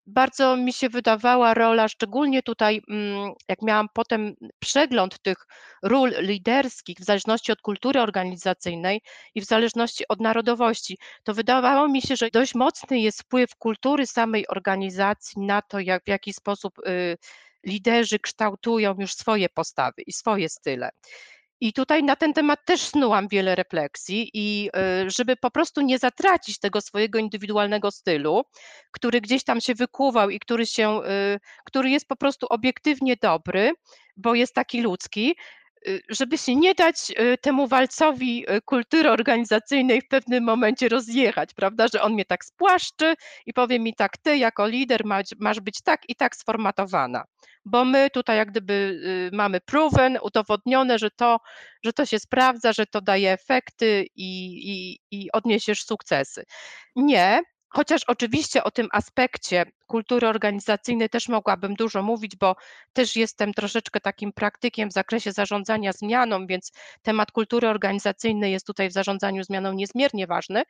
[0.08, 5.46] bardzo mi się wydawała rola, szczególnie tutaj, mm, jak miałam potem przegląd tych
[5.82, 9.00] ról liderskich, w zależności od kultury organizacyjnej
[9.34, 14.06] i w zależności od narodowości, to wydawało mi się, że dość mocny jest wpływ kultury
[14.06, 17.16] samej organizacji na to, jak, w jaki sposób y,
[17.66, 20.90] liderzy kształtują już swoje postawy i swoje style.
[21.60, 24.70] I tutaj na ten temat też snułam wiele refleksji i
[25.06, 28.42] y, żeby po prostu nie zatracić tego swojego indywidualnego stylu,
[28.90, 33.72] który gdzieś tam się wykuwał i który się, y, który jest po prostu obiektywnie dobry,
[34.16, 35.36] bo jest taki ludzki,
[36.08, 42.12] żeby się nie dać temu walcowi kultury organizacyjnej w pewnym momencie rozjechać, prawda, że on
[42.12, 43.14] mnie tak spłaszczy
[43.46, 45.04] i powie mi tak, ty jako lider
[45.38, 47.24] masz, być tak i tak sformatowana
[47.64, 49.00] bo my tutaj jak gdyby
[49.32, 51.38] y, mamy proven, udowodnione, że to,
[51.84, 56.44] że to się sprawdza, że to daje efekty i, i, i odniesiesz sukcesy.
[56.96, 62.56] Nie, Chociaż oczywiście o tym aspekcie kultury organizacyjnej też mogłabym dużo mówić, bo
[62.92, 68.88] też jestem troszeczkę takim praktykiem w zakresie zarządzania zmianą, więc temat kultury organizacyjnej jest tutaj
[68.88, 70.62] w zarządzaniu zmianą niezmiernie ważny.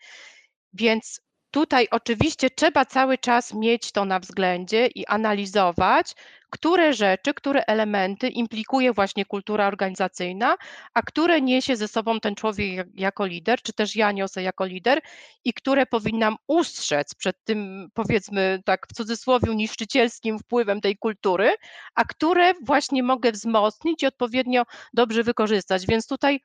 [0.73, 6.15] Więc Tutaj oczywiście trzeba cały czas mieć to na względzie i analizować,
[6.51, 10.57] które rzeczy, które elementy implikuje właśnie kultura organizacyjna,
[10.95, 15.01] a które niesie ze sobą ten człowiek jako lider, czy też ja niosę jako lider
[15.45, 21.55] i które powinnam ustrzec przed tym, powiedzmy tak w cudzysłowie, niszczycielskim wpływem tej kultury,
[21.95, 24.63] a które właśnie mogę wzmocnić i odpowiednio
[24.95, 25.87] dobrze wykorzystać.
[25.87, 26.41] Więc tutaj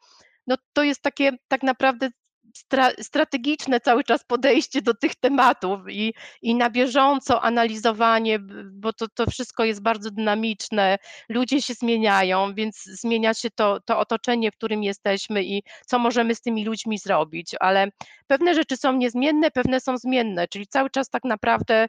[0.47, 2.09] no, to jest takie tak naprawdę
[2.53, 8.39] stra, strategiczne cały czas podejście do tych tematów i, i na bieżąco analizowanie,
[8.71, 10.97] bo to, to wszystko jest bardzo dynamiczne,
[11.29, 16.35] ludzie się zmieniają, więc zmienia się to, to otoczenie, w którym jesteśmy i co możemy
[16.35, 17.87] z tymi ludźmi zrobić, ale
[18.27, 21.87] pewne rzeczy są niezmienne, pewne są zmienne, czyli cały czas tak naprawdę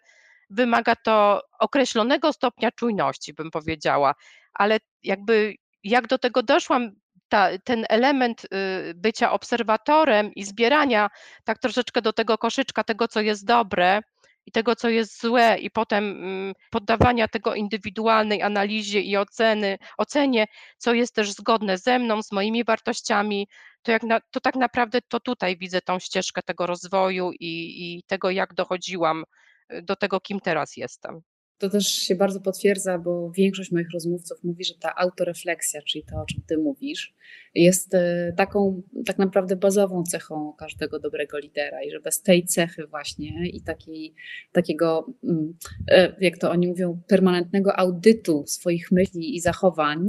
[0.51, 4.15] wymaga to określonego stopnia czujności, bym powiedziała,
[4.55, 6.91] ale jakby jak do tego doszłam,
[7.29, 8.49] ta, ten element y,
[8.95, 11.11] bycia obserwatorem i zbierania
[11.45, 14.01] tak troszeczkę do tego koszyczka tego, co jest dobre
[14.47, 20.47] i tego, co jest złe, i potem mm, poddawania tego indywidualnej analizie i oceny, ocenie,
[20.79, 23.49] co jest też zgodne ze mną, z moimi wartościami,
[23.83, 28.03] to, jak na, to tak naprawdę to tutaj widzę tą ścieżkę tego rozwoju i, i
[28.07, 29.25] tego, jak dochodziłam
[29.73, 31.21] y, do tego, kim teraz jestem.
[31.59, 36.17] To też się bardzo potwierdza, bo większość moich rozmówców mówi, że ta autorefleksja, czyli to,
[36.17, 37.15] o czym ty mówisz,
[37.55, 42.87] jest e, taką tak naprawdę bazową cechą każdego dobrego lidera i że bez tej cechy
[42.87, 44.15] właśnie i takiej,
[44.53, 45.55] takiego, mm,
[45.89, 50.07] e, jak to oni mówią, permanentnego audytu swoich myśli i zachowań,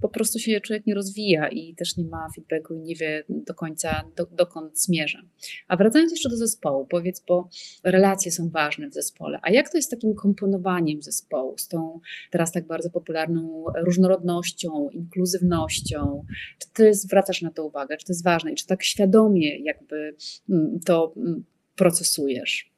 [0.00, 3.54] po prostu się człowiek nie rozwija i też nie ma feedbacku i nie wie do
[3.54, 5.22] końca, do, dokąd zmierza.
[5.68, 7.48] A wracając jeszcze do zespołu, powiedz, bo
[7.84, 9.38] relacje są ważne w zespole.
[9.42, 14.88] A jak to jest z takim komponowaniem zespołu, z tą teraz tak bardzo popularną różnorodnością,
[14.90, 16.24] inkluzywnością?
[16.58, 17.96] Czy ty zwracasz na to uwagę?
[17.96, 18.52] Czy to jest ważne?
[18.52, 20.16] I czy tak świadomie jakby
[20.50, 21.44] mm, to mm,
[21.76, 22.70] procesujesz?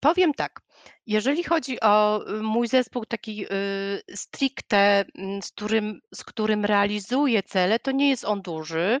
[0.00, 0.60] Powiem tak.
[1.06, 3.48] Jeżeli chodzi o y, mój zespół taki y,
[4.14, 9.00] stricte, mm, z którym, z którym realizuję cele, to nie jest on duży.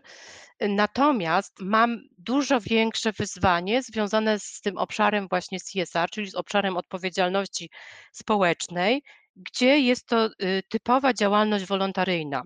[0.60, 7.70] Natomiast mam dużo większe wyzwanie związane z tym obszarem właśnie CSR, czyli z obszarem odpowiedzialności
[8.12, 9.02] społecznej,
[9.36, 12.42] gdzie jest to y, typowa działalność wolontaryjna.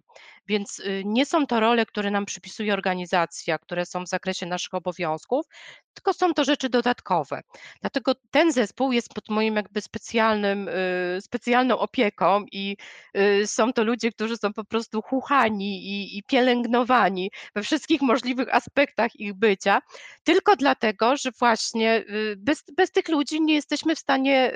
[0.49, 5.47] Więc nie są to role, które nam przypisuje organizacja, które są w zakresie naszych obowiązków,
[5.95, 7.41] tylko są to rzeczy dodatkowe.
[7.81, 12.77] Dlatego ten zespół jest pod moim jakby specjalnym, y, specjalną opieką i
[13.17, 18.55] y, są to ludzie, którzy są po prostu chuchani i, i pielęgnowani we wszystkich możliwych
[18.55, 19.83] aspektach ich bycia,
[20.25, 24.53] tylko dlatego, że właśnie y, bez, bez tych ludzi nie jesteśmy w stanie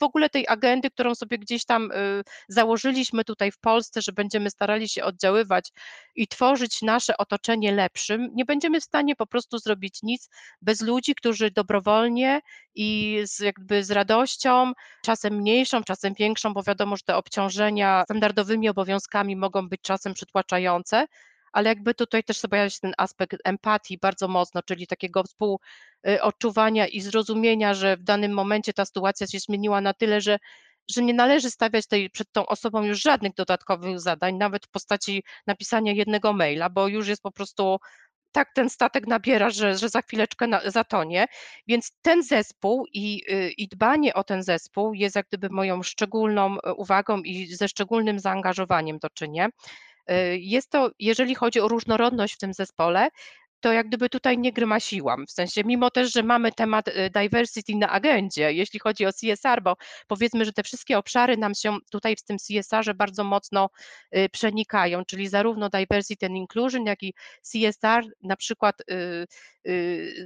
[0.00, 1.90] w ogóle tej agendy, którą sobie gdzieś tam
[2.48, 5.21] założyliśmy tutaj w Polsce, że będziemy starali się oddziaływać
[6.14, 10.28] i tworzyć nasze otoczenie lepszym, nie będziemy w stanie po prostu zrobić nic
[10.62, 12.40] bez ludzi, którzy dobrowolnie
[12.74, 18.68] i z, jakby z radością, czasem mniejszą, czasem większą, bo wiadomo, że te obciążenia standardowymi
[18.68, 21.06] obowiązkami mogą być czasem przytłaczające,
[21.52, 27.00] ale jakby tutaj też pojawia się ten aspekt empatii bardzo mocno, czyli takiego współodczuwania i
[27.00, 30.38] zrozumienia, że w danym momencie ta sytuacja się zmieniła na tyle, że
[30.90, 35.24] że nie należy stawiać tej, przed tą osobą już żadnych dodatkowych zadań, nawet w postaci
[35.46, 37.78] napisania jednego maila, bo już jest po prostu
[38.32, 41.26] tak ten statek nabiera, że, że za chwileczkę na, zatonie.
[41.66, 46.56] Więc ten zespół i, y, i dbanie o ten zespół jest jak gdyby moją szczególną
[46.60, 49.48] e, uwagą i ze szczególnym zaangażowaniem to czynię.
[50.06, 53.08] E, jest to, jeżeli chodzi o różnorodność w tym zespole,
[53.62, 55.26] to jak gdyby tutaj nie grymasiłam.
[55.26, 59.62] W sensie, mimo też, że mamy temat y, diversity na agendzie, jeśli chodzi o CSR,
[59.62, 59.76] bo
[60.08, 63.70] powiedzmy, że te wszystkie obszary nam się tutaj w tym CSR-ze bardzo mocno
[64.16, 69.26] y, przenikają, czyli zarówno diversity and inclusion, jak i CSR na przykład y,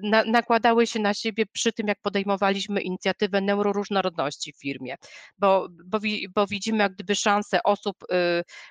[0.02, 4.96] na, nakładały się na siebie przy tym, jak podejmowaliśmy inicjatywę neuroróżnorodności w firmie,
[5.38, 5.98] bo, bo,
[6.34, 7.96] bo widzimy jak gdyby szanse osób,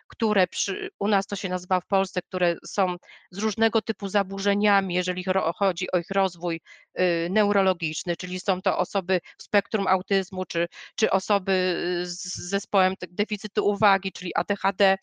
[0.07, 2.95] które przy, u nas to się nazywa w Polsce, które są
[3.31, 5.23] z różnego typu zaburzeniami, jeżeli
[5.57, 6.61] chodzi o ich rozwój
[6.99, 11.51] y, neurologiczny, czyli są to osoby w spektrum autyzmu, czy, czy osoby
[12.01, 14.97] y, z zespołem deficytu uwagi, czyli ADHD,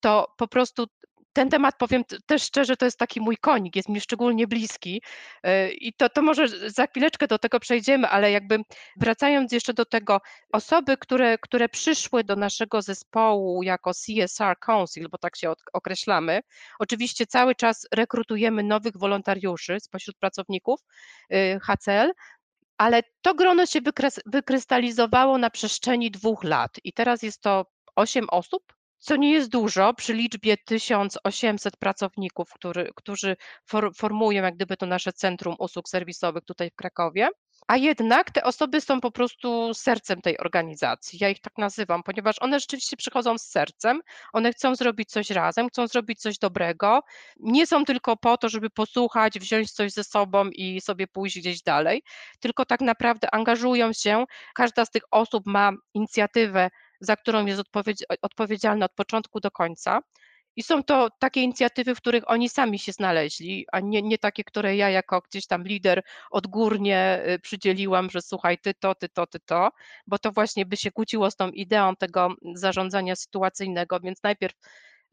[0.00, 0.86] to po prostu
[1.32, 5.02] ten temat, powiem też szczerze, to jest taki mój konik, jest mi szczególnie bliski
[5.42, 8.58] e, i to, to może za chwileczkę do tego przejdziemy, ale jakby
[8.96, 10.20] wracając jeszcze do tego,
[10.52, 16.40] osoby, które, które przyszły do naszego zespołu jako CSR Council, bo tak się określamy,
[16.78, 20.80] oczywiście cały czas rekrutujemy nowych wolontariuszy spośród pracowników
[21.30, 22.12] e, HCL,
[22.78, 23.80] ale to grono się
[24.26, 27.66] wykrystalizowało na przestrzeni dwóch lat i teraz jest to
[27.96, 33.36] osiem osób, co nie jest dużo przy liczbie 1800 pracowników, który, którzy
[33.66, 37.28] for, formują jak gdyby to nasze Centrum Usług Serwisowych tutaj w Krakowie.
[37.68, 41.18] A jednak te osoby są po prostu sercem tej organizacji.
[41.22, 44.00] Ja ich tak nazywam, ponieważ one rzeczywiście przychodzą z sercem,
[44.32, 47.00] one chcą zrobić coś razem, chcą zrobić coś dobrego.
[47.40, 51.62] Nie są tylko po to, żeby posłuchać, wziąć coś ze sobą i sobie pójść gdzieś
[51.62, 52.02] dalej,
[52.40, 54.24] tylko tak naprawdę angażują się.
[54.54, 57.62] Każda z tych osób ma inicjatywę za którą jest
[58.22, 60.00] odpowiedzialny od początku do końca.
[60.56, 64.44] I są to takie inicjatywy, w których oni sami się znaleźli, a nie, nie takie,
[64.44, 69.26] które ja jako gdzieś tam lider odgórnie y, przydzieliłam, że słuchaj, ty to, ty to,
[69.26, 69.70] ty to,
[70.06, 74.54] bo to właśnie by się kłóciło z tą ideą tego zarządzania sytuacyjnego, więc najpierw,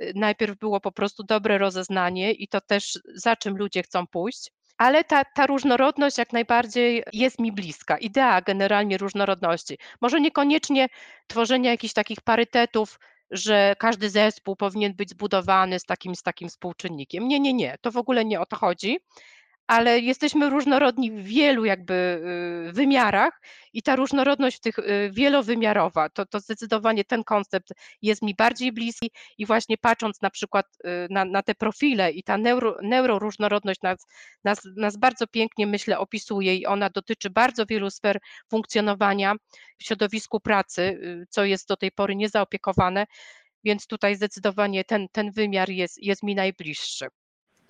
[0.02, 4.52] y, najpierw było po prostu dobre rozeznanie i to też za czym ludzie chcą pójść,
[4.78, 7.98] ale ta, ta różnorodność jak najbardziej jest mi bliska.
[7.98, 9.78] Idea generalnie różnorodności.
[10.02, 10.88] Może niekoniecznie
[11.28, 13.00] tworzenia jakichś takich parytetów,
[13.32, 17.28] że każdy zespół powinien być zbudowany z takim, z takim współczynnikiem.
[17.28, 18.98] Nie, nie, nie, to w ogóle nie o to chodzi,
[19.68, 21.94] ale jesteśmy różnorodni w wielu jakby
[22.70, 23.42] y, wymiarach
[23.74, 27.70] i ta różnorodność w tych y, wielowymiarowa, to, to zdecydowanie ten koncept
[28.02, 32.24] jest mi bardziej bliski i właśnie patrząc na przykład y, na, na te profile i
[32.24, 34.06] ta neuro, neuroróżnorodność nas,
[34.44, 38.20] nas, nas bardzo pięknie myślę opisuje i ona dotyczy bardzo wielu sfer
[38.52, 39.36] funkcjonowania
[39.80, 41.00] w środowisku pracy,
[41.30, 43.06] co jest do tej pory niezaopiekowane,
[43.64, 47.08] więc tutaj zdecydowanie ten, ten wymiar jest, jest mi najbliższy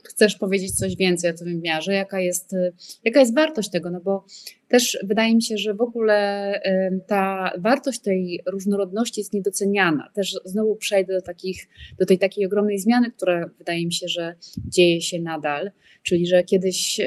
[0.08, 2.56] chcesz powiedzieć coś więcej o tym wymiarze, jaka jest,
[3.04, 4.26] jaka jest wartość tego, no bo
[4.68, 6.62] też wydaje mi się, że w ogóle
[7.08, 10.10] ta wartość tej różnorodności jest niedoceniana.
[10.14, 11.68] Też znowu przejdę do, takich,
[12.00, 15.72] do tej takiej ogromnej zmiany, która wydaje mi się, że dzieje się nadal,
[16.04, 17.06] czyli że kiedyś e,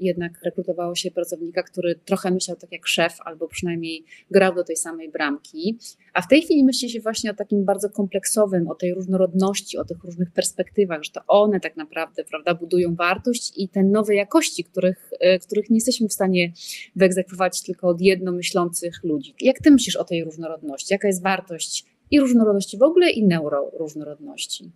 [0.00, 4.76] jednak rekrutowało się pracownika, który trochę myślał tak jak szef, albo przynajmniej grał do tej
[4.76, 5.78] samej bramki,
[6.14, 9.84] a w tej chwili myśli się właśnie o takim bardzo kompleksowym, o tej różnorodności, o
[9.84, 14.64] tych różnych perspektywach, że to one tak naprawdę prawda, budują wartość i te nowe jakości,
[14.64, 16.52] których, e, których nie jesteśmy w stanie
[16.98, 19.34] wyegzekwować tylko od jednomyślących ludzi.
[19.40, 20.94] Jak ty myślisz o tej różnorodności?
[20.94, 24.70] Jaka jest wartość i różnorodności w ogóle i neuroróżnorodności?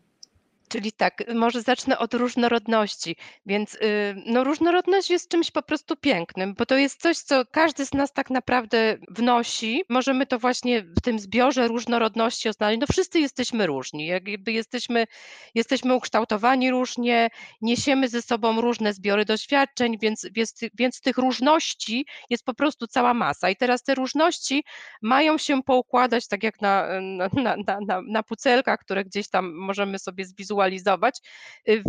[0.73, 3.17] Czyli tak, może zacznę od różnorodności.
[3.47, 3.79] Więc y,
[4.27, 8.13] no, różnorodność jest czymś po prostu pięknym, bo to jest coś, co każdy z nas
[8.13, 9.85] tak naprawdę wnosi.
[9.89, 12.81] Możemy to właśnie w tym zbiorze różnorodności oznaleźć.
[12.81, 15.05] No wszyscy jesteśmy różni, jakby jesteśmy,
[15.55, 17.29] jesteśmy ukształtowani różnie,
[17.63, 23.15] niesiemy ze sobą różne zbiory doświadczeń, więc, więc, więc tych różności jest po prostu cała
[23.15, 23.51] masa.
[23.51, 24.65] I teraz te różności
[25.03, 27.29] mają się poukładać tak jak na, na,
[27.67, 31.21] na, na, na pucelkach, które gdzieś tam możemy sobie zwizualizować wizualizować.
[31.69, 31.83] Y,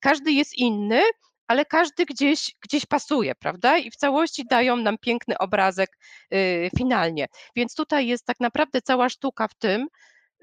[0.00, 1.02] każdy jest inny,
[1.48, 3.78] ale każdy gdzieś, gdzieś pasuje, prawda?
[3.78, 5.98] I w całości dają nam piękny obrazek
[6.34, 7.26] y, finalnie.
[7.56, 9.88] Więc tutaj jest tak naprawdę cała sztuka w tym,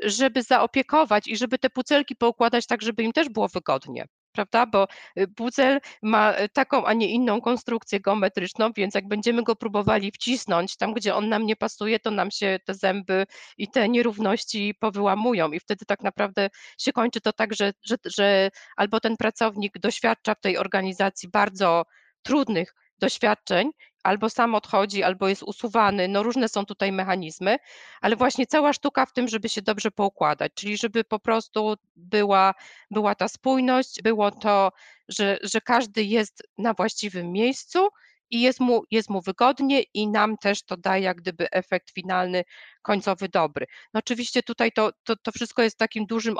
[0.03, 4.05] żeby zaopiekować i żeby te pucelki poukładać tak, żeby im też było wygodnie
[4.37, 4.65] prawda?
[4.65, 9.55] Bo y, puzel ma y, taką, a nie inną konstrukcję geometryczną, więc jak będziemy go
[9.55, 13.25] próbowali wcisnąć tam, gdzie on nam nie pasuje, to nam się te zęby
[13.57, 18.49] i te nierówności powyłamują i wtedy tak naprawdę się kończy to tak, że, że, że
[18.75, 21.83] albo ten pracownik doświadcza w tej organizacji bardzo
[22.23, 23.71] trudnych doświadczeń,
[24.03, 26.07] albo sam odchodzi, albo jest usuwany.
[26.07, 27.57] No różne są tutaj mechanizmy,
[28.01, 32.53] ale właśnie cała sztuka w tym, żeby się dobrze poukładać, czyli żeby po prostu była,
[32.91, 34.71] była ta spójność, było to,
[35.09, 37.87] że, że każdy jest na właściwym miejscu
[38.29, 42.43] i jest mu, jest mu wygodnie i nam też to daje jak gdyby efekt finalny,
[42.81, 43.65] końcowy dobry.
[43.93, 46.35] No oczywiście tutaj to, to, to wszystko jest w takim dużym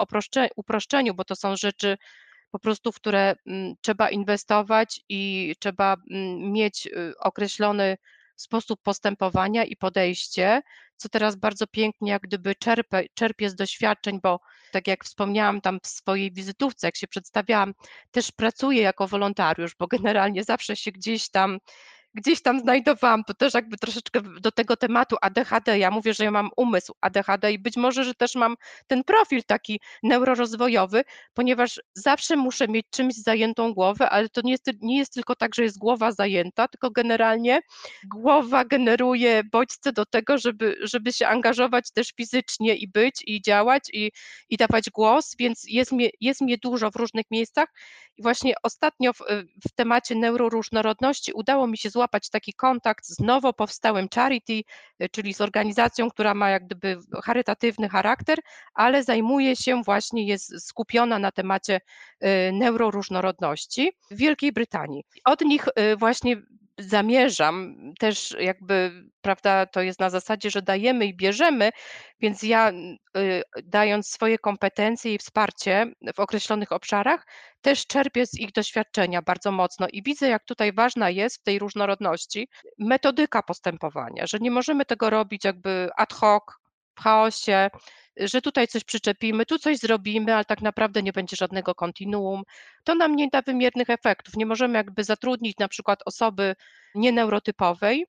[0.56, 1.98] uproszczeniu, bo to są rzeczy
[2.52, 7.98] po prostu, w które mm, trzeba inwestować i trzeba mm, mieć y, określony
[8.36, 10.62] sposób postępowania i podejście,
[10.98, 14.40] co teraz bardzo pięknie jak gdyby czerpę, czerpię z doświadczeń, bo
[14.72, 17.74] tak jak wspomniałam tam w swojej wizytówce, jak się przedstawiałam,
[18.12, 21.58] też pracuję jako wolontariusz, bo generalnie zawsze się gdzieś tam
[22.18, 25.80] gdzieś tam znajdowałam, to też jakby troszeczkę do tego tematu ADHD.
[25.80, 28.56] Ja mówię, że ja mam umysł ADHD i być może, że też mam
[28.88, 31.04] ten profil taki neurorozwojowy,
[31.34, 35.56] ponieważ zawsze muszę mieć czymś zajętą głowę, ale to nie jest, nie jest tylko tak,
[35.56, 37.60] że jest głowa zajęta, tylko generalnie
[38.04, 43.90] głowa generuje bodźce do tego, żeby, żeby się angażować też fizycznie i być, i działać,
[43.94, 44.12] i,
[44.50, 47.70] i dawać głos, więc jest mnie, jest mnie dużo w różnych miejscach
[48.18, 49.18] i właśnie ostatnio w,
[49.70, 54.62] w temacie neuroróżnorodności udało mi się złapać taki kontakt z nowo powstałym charity,
[55.12, 58.40] czyli z organizacją, która ma jak gdyby charytatywny charakter,
[58.74, 61.82] ale zajmuje się właśnie, jest skupiona na temacie
[62.24, 65.04] y, neuroróżnorodności w Wielkiej Brytanii.
[65.26, 66.42] Od nich y, właśnie
[66.78, 71.70] zamierzam też jakby, prawda, to jest na zasadzie, że dajemy i bierzemy,
[72.20, 72.72] więc ja
[73.18, 75.86] y, dając swoje kompetencje i wsparcie
[76.16, 77.28] w określonych obszarach,
[77.62, 79.88] też czerpię z ich doświadczenia bardzo mocno.
[79.94, 82.48] I widzę, jak tutaj ważna jest w tej różnorodności
[82.80, 86.44] metodyka postępowania, że nie możemy tego robić jakby ad hoc,
[87.00, 87.70] chaosie,
[88.20, 92.44] że tutaj coś przyczepimy, tu coś zrobimy, ale tak naprawdę nie będzie żadnego kontinuum.
[92.84, 94.38] To nam nie da wymiernych efektów.
[94.38, 96.56] Nie możemy jakby zatrudnić na przykład osoby
[96.96, 98.06] nieneurotypowej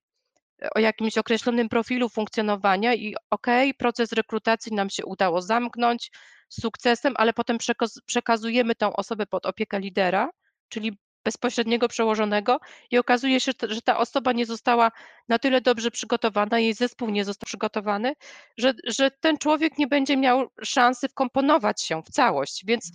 [0.62, 3.46] e, o jakimś określonym profilu funkcjonowania i ok,
[3.78, 6.10] proces rekrutacji nam się udało zamknąć
[6.48, 7.58] z sukcesem, ale potem
[8.06, 10.30] przekazujemy tę osobę pod opiekę lidera,
[10.68, 12.60] czyli bezpośredniego przełożonego
[12.90, 14.90] i okazuje się, że ta osoba nie została
[15.28, 18.14] na tyle dobrze przygotowana, jej zespół nie został przygotowany,
[18.58, 22.64] że, że ten człowiek nie będzie miał szansy wkomponować się w całość.
[22.66, 22.92] Więc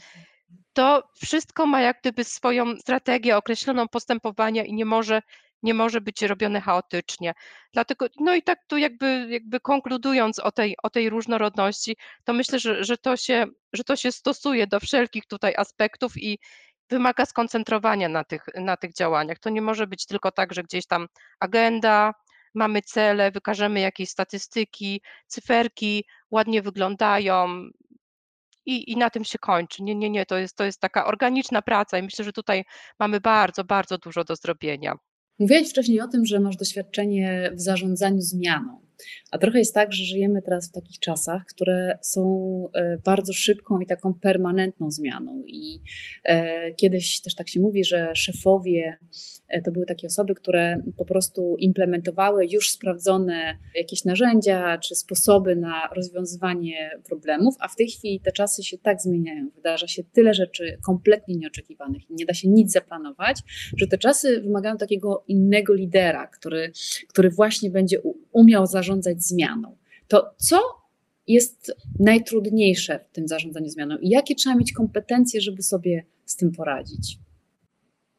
[0.74, 5.22] to wszystko ma jak gdyby swoją strategię określoną postępowania i nie może,
[5.64, 7.34] nie może być robione chaotycznie.
[7.74, 12.60] Dlatego, no i tak tu jakby, jakby konkludując o tej, o tej różnorodności, to myślę,
[12.60, 16.40] że, że, to się, że to się stosuje do wszelkich tutaj aspektów i
[16.94, 19.40] wymaga skoncentrowania na tych, na tych działaniach.
[19.40, 21.08] To nie może być tylko tak, że gdzieś tam
[21.40, 22.14] agenda,
[22.54, 27.70] mamy cele, wykażemy jakieś statystyki, cyferki, ładnie wyglądają,
[28.66, 29.84] i, i na tym się kończy.
[29.84, 32.64] Nie, nie, nie, to jest, to jest taka organiczna praca i myślę, że tutaj
[33.00, 34.96] mamy bardzo, bardzo dużo do zrobienia.
[35.40, 38.83] Mówiłeś wcześniej o tym, że masz doświadczenie w zarządzaniu zmianą.
[39.32, 42.24] A trochę jest tak, że żyjemy teraz w takich czasach, które są
[42.74, 45.44] e, bardzo szybką i taką permanentną zmianą.
[45.48, 45.80] I
[46.24, 48.98] e, kiedyś też tak się mówi, że szefowie
[49.62, 55.90] to były takie osoby, które po prostu implementowały już sprawdzone jakieś narzędzia czy sposoby na
[55.96, 59.50] rozwiązywanie problemów, a w tej chwili te czasy się tak zmieniają.
[59.56, 63.42] Wydarza się tyle rzeczy kompletnie nieoczekiwanych i nie da się nic zaplanować,
[63.78, 66.72] że te czasy wymagają takiego innego lidera, który,
[67.10, 68.02] który właśnie będzie
[68.32, 69.78] umiał zarządzać zmianą,
[70.08, 70.84] to co
[71.28, 76.52] jest najtrudniejsze w tym zarządzaniu zmianą i jakie trzeba mieć kompetencje, żeby sobie z tym
[76.52, 77.23] poradzić?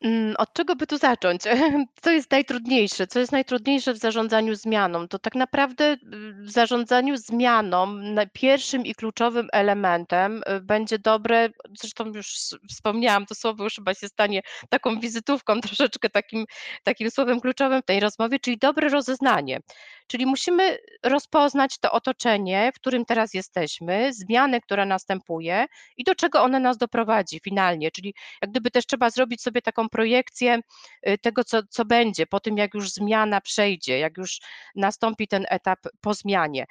[0.05, 1.43] Mm, od czego by tu zacząć?
[2.03, 3.07] Co jest najtrudniejsze?
[3.07, 5.09] Co jest najtrudniejsze w zarządzaniu zmianą?
[5.09, 5.97] To tak naprawdę y,
[6.45, 7.87] w zarządzaniu zmianą
[8.33, 11.49] pierwszym i kluczowym elementem y, będzie dobre,
[11.81, 12.35] zresztą już
[12.71, 16.45] wspomniałam, to słowo już chyba się stanie taką wizytówką, troszeczkę takim,
[16.83, 19.61] takim słowem kluczowym w tej rozmowie, czyli dobre rozeznanie.
[20.07, 26.43] Czyli musimy rozpoznać to otoczenie, w którym teraz jesteśmy, zmianę, która następuje i do czego
[26.43, 27.91] ona nas doprowadzi finalnie.
[27.91, 30.61] Czyli jak gdyby też trzeba zrobić sobie taką projekcję
[31.09, 34.41] y, tego, co, co będzie po tym, jak już zmiana przejdzie, jak już
[34.77, 36.67] nastąpi ten etap po zmianie.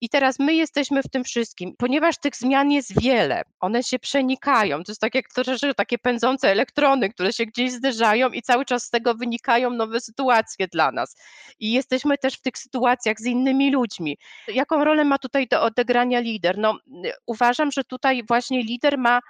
[0.00, 4.84] I teraz my jesteśmy w tym wszystkim, ponieważ tych zmian jest wiele, one się przenikają.
[4.84, 8.84] To jest tak jak troszeczkę takie pędzące elektrony, które się gdzieś zderzają i cały czas
[8.84, 11.16] z tego wynikają nowe sytuacje dla nas.
[11.58, 12.73] I jesteśmy też w tych sytuacjach
[13.20, 14.18] z innymi ludźmi.
[14.48, 16.58] Jaką rolę ma tutaj do odegrania lider?
[16.58, 16.78] No,
[17.26, 19.20] uważam, że tutaj właśnie lider ma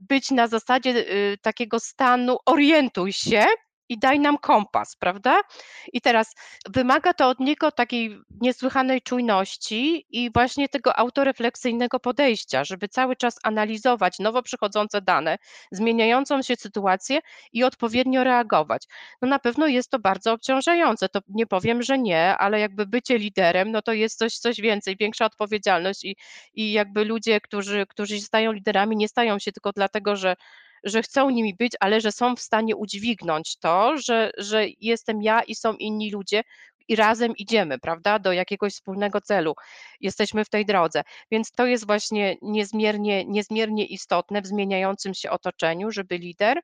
[0.00, 3.44] być na zasadzie y, takiego stanu orientuj się,
[3.92, 5.40] i daj nam kompas, prawda?
[5.92, 6.34] I teraz
[6.68, 13.38] wymaga to od niego takiej niesłychanej czujności i właśnie tego autorefleksyjnego podejścia, żeby cały czas
[13.42, 15.38] analizować nowo przychodzące dane,
[15.72, 17.20] zmieniającą się sytuację
[17.52, 18.82] i odpowiednio reagować.
[19.22, 23.18] No na pewno jest to bardzo obciążające, to nie powiem, że nie, ale jakby bycie
[23.18, 26.16] liderem, no to jest coś, coś więcej, większa odpowiedzialność i,
[26.54, 30.36] i jakby ludzie, którzy, którzy stają liderami, nie stają się tylko dlatego, że
[30.84, 35.42] że chcą nimi być, ale że są w stanie udźwignąć to, że, że jestem ja
[35.42, 36.42] i są inni ludzie,
[36.88, 39.54] i razem idziemy, prawda, do jakiegoś wspólnego celu.
[40.00, 41.02] Jesteśmy w tej drodze.
[41.30, 46.60] Więc to jest właśnie niezmiernie, niezmiernie istotne w zmieniającym się otoczeniu, żeby lider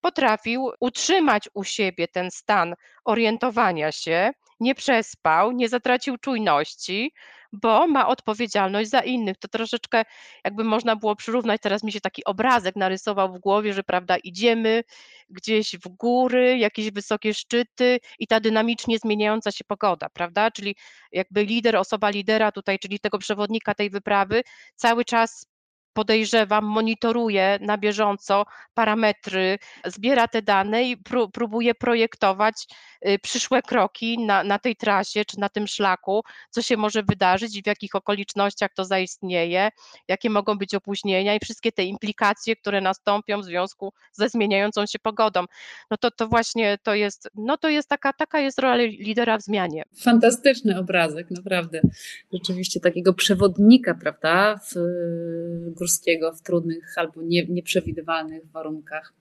[0.00, 4.30] potrafił utrzymać u siebie ten stan orientowania się,
[4.60, 7.12] nie przespał, nie zatracił czujności,
[7.52, 9.36] bo ma odpowiedzialność za innych.
[9.38, 10.04] To troszeczkę
[10.44, 14.82] jakby można było przyrównać, teraz mi się taki obrazek narysował w głowie, że prawda, idziemy
[15.30, 20.50] gdzieś w góry, jakieś wysokie szczyty i ta dynamicznie zmieniająca się pogoda, prawda?
[20.50, 20.76] Czyli
[21.12, 24.42] jakby lider, osoba lidera tutaj, czyli tego przewodnika tej wyprawy,
[24.76, 25.46] cały czas
[25.92, 32.66] podejrzewam, monitoruje na bieżąco parametry, zbiera te dane i pró próbuje projektować
[33.08, 37.56] y, przyszłe kroki na, na tej trasie czy na tym szlaku, co się może wydarzyć
[37.56, 39.68] i w jakich okolicznościach to zaistnieje,
[40.08, 44.98] jakie mogą być opóźnienia i wszystkie te implikacje, które nastąpią w związku ze zmieniającą się
[44.98, 45.44] pogodą.
[45.90, 49.42] No to, to właśnie to jest, no to jest taka, taka jest rola lidera w
[49.42, 49.82] zmianie.
[50.02, 51.80] Fantastyczny obrazek, naprawdę.
[52.32, 54.74] Rzeczywiście takiego przewodnika, prawda, w
[55.80, 59.14] górskiego w trudnych albo nie, nieprzewidywalnych warunkach.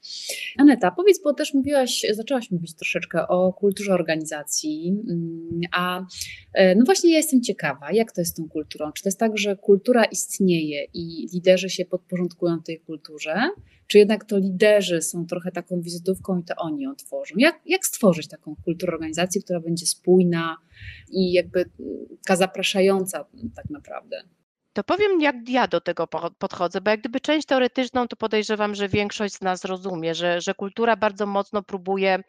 [0.58, 6.06] Aneta, powiedz, bo też mówiłaś, zaczęłaś mówić troszeczkę o kulturze organizacji, mm, a
[6.54, 8.92] e, no właśnie ja jestem ciekawa, jak to jest z tą kulturą?
[8.92, 13.50] Czy to jest tak, że kultura istnieje i liderzy się podporządkują tej kulturze,
[13.88, 17.36] czy jednak to liderzy są trochę taką wizytówką i to oni ją tworzą?
[17.38, 20.58] Jak, jak stworzyć taką kulturę organizacji, która będzie spójna
[21.12, 24.24] i jakby mm, taka zapraszająca tak naprawdę?
[24.74, 26.08] To powiem, jak ja do tego
[26.40, 30.54] podchodzę, bo jak gdyby część teoretyczną, to podejrzewam, że większość z nas rozumie, że, że
[30.54, 32.20] kultura bardzo mocno próbuje,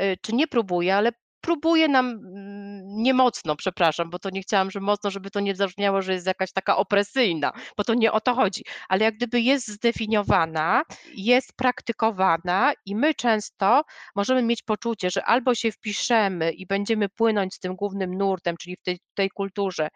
[0.00, 1.12] y, czy nie próbuje, ale
[1.42, 6.02] próbuje nam mm, niemocno, przepraszam, bo to nie chciałam, że mocno, żeby to nie zabrzmiało,
[6.02, 9.68] że jest jakaś taka opresyjna, bo to nie o to chodzi, ale jak gdyby jest
[9.68, 10.82] zdefiniowana,
[11.14, 13.82] jest praktykowana i my często
[14.14, 18.76] możemy mieć poczucie, że albo się wpiszemy i będziemy płynąć z tym głównym nurtem, czyli
[18.76, 19.88] w tej, tej kulturze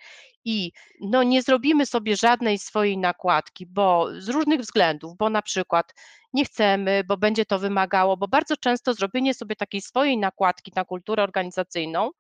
[0.47, 5.95] i no, nie zrobimy sobie żadnej swojej nakładki, bo z różnych względów, bo na przykład
[6.33, 10.85] nie chcemy, bo będzie to wymagało, bo bardzo często zrobienie sobie takiej swojej nakładki na
[10.85, 12.11] kulturę organizacyjną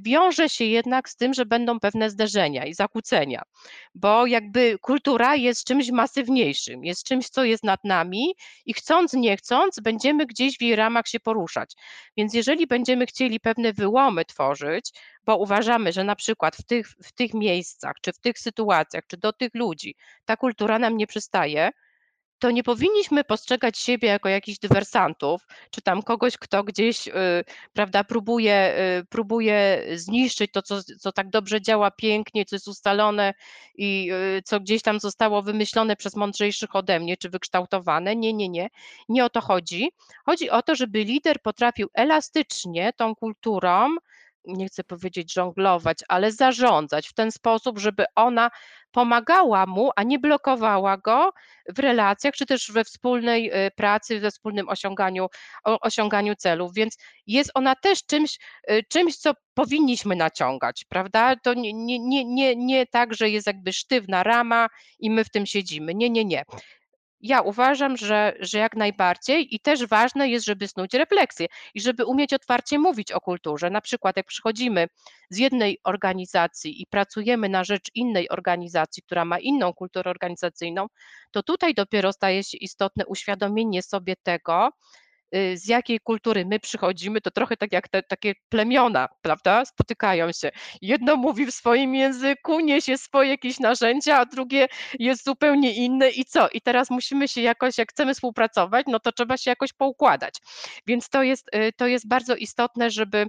[0.00, 3.42] wiąże się jednak z tym, że będą pewne zderzenia i zakłócenia,
[3.94, 8.34] bo jakby kultura jest czymś masywniejszym, jest czymś, co jest nad nami
[8.66, 11.72] i chcąc, nie chcąc, będziemy gdzieś w jej ramach się poruszać.
[12.16, 14.92] Więc jeżeli będziemy chcieli pewne wyłomy tworzyć,
[15.24, 19.16] bo uważamy, że na przykład w tych, w tych miejscach, czy w tych sytuacjach, czy
[19.16, 21.70] do tych ludzi ta kultura nam nie przystaje,
[22.38, 27.12] to nie powinniśmy postrzegać siebie jako jakichś dywersantów, czy tam kogoś, kto gdzieś, y,
[27.72, 33.34] prawda, próbuje, y, próbuje zniszczyć to, co, co tak dobrze działa pięknie, co jest ustalone
[33.74, 38.16] i y, co gdzieś tam zostało wymyślone przez mądrzejszych ode mnie, czy wykształtowane.
[38.16, 38.68] Nie, nie, nie.
[39.08, 39.90] Nie o to chodzi.
[40.26, 43.96] Chodzi o to, żeby lider potrafił elastycznie tą kulturą,
[44.46, 48.50] nie chcę powiedzieć żonglować, ale zarządzać w ten sposób, żeby ona
[48.96, 51.32] pomagała mu, a nie blokowała go
[51.68, 55.26] w relacjach, czy też we wspólnej y, pracy, we wspólnym osiąganiu,
[55.64, 56.74] osiąganiu celów.
[56.74, 58.38] Więc jest ona też czymś,
[58.70, 61.36] y, czymś co powinniśmy naciągać, prawda?
[61.42, 64.68] To nie, nie, nie, nie, nie tak, że jest jakby sztywna rama
[64.98, 65.94] i my w tym siedzimy.
[65.94, 66.44] Nie, nie, nie.
[67.20, 72.04] Ja uważam, że, że jak najbardziej i też ważne jest, żeby snuć refleksję i żeby
[72.04, 73.70] umieć otwarcie mówić o kulturze.
[73.70, 74.88] Na przykład, jak przychodzimy
[75.30, 80.86] z jednej organizacji i pracujemy na rzecz innej organizacji, która ma inną kulturę organizacyjną,
[81.30, 84.70] to tutaj dopiero staje się istotne uświadomienie sobie tego,
[85.54, 90.50] z jakiej kultury my przychodzimy, to trochę tak jak te takie plemiona, prawda, spotykają się.
[90.82, 94.66] Jedno mówi w swoim języku, niesie swoje jakieś narzędzia, a drugie
[94.98, 96.48] jest zupełnie inne i co?
[96.48, 100.34] I teraz musimy się jakoś, jak chcemy współpracować, no to trzeba się jakoś poukładać.
[100.86, 103.26] Więc to jest, y, to jest bardzo istotne, żeby,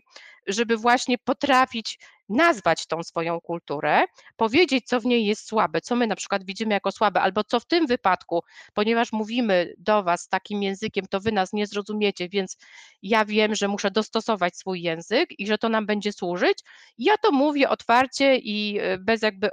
[0.48, 2.00] żeby właśnie potrafić
[2.30, 4.04] nazwać tą swoją kulturę,
[4.36, 7.60] powiedzieć, co w niej jest słabe, co my na przykład widzimy jako słabe, albo co
[7.60, 12.58] w tym wypadku, ponieważ mówimy do Was takim językiem, to Wy nas nie zrozumiecie, więc
[13.02, 16.60] ja wiem, że muszę dostosować swój język i że to nam będzie służyć.
[16.98, 19.50] Ja to mówię otwarcie i e, bez jakby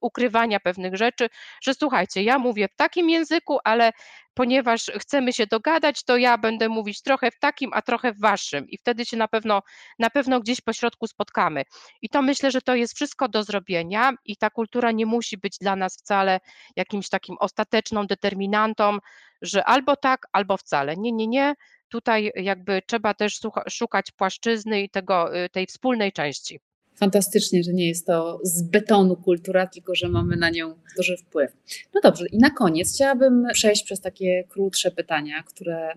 [0.00, 1.28] ukrywania pewnych rzeczy,
[1.62, 3.92] że słuchajcie, ja mówię w takim języku, ale
[4.38, 8.68] ponieważ chcemy się dogadać, to ja będę mówić trochę w takim, a trochę w waszym
[8.68, 9.62] i wtedy się na pewno,
[9.98, 11.62] na pewno gdzieś po środku spotkamy.
[12.02, 15.58] I to myślę, że to jest wszystko do zrobienia i ta kultura nie musi być
[15.60, 16.40] dla nas wcale
[16.76, 18.98] jakimś takim ostateczną determinantą,
[19.42, 20.96] że albo tak, albo wcale.
[20.96, 21.54] Nie, nie, nie.
[21.88, 26.60] Tutaj jakby trzeba też szukać płaszczyzny i tego, y, tej wspólnej części
[26.98, 31.52] fantastycznie, że nie jest to z betonu kultura, tylko że mamy na nią duży wpływ.
[31.94, 35.92] No dobrze, i na koniec chciałabym przejść przez takie krótsze pytania, które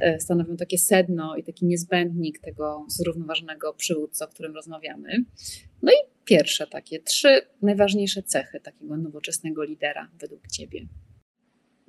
[0.00, 5.24] e, stanowią takie sedno i taki niezbędnik tego zrównoważonego przywódcy, o którym rozmawiamy.
[5.82, 10.86] No i pierwsze takie, trzy najważniejsze cechy takiego nowoczesnego lidera według Ciebie.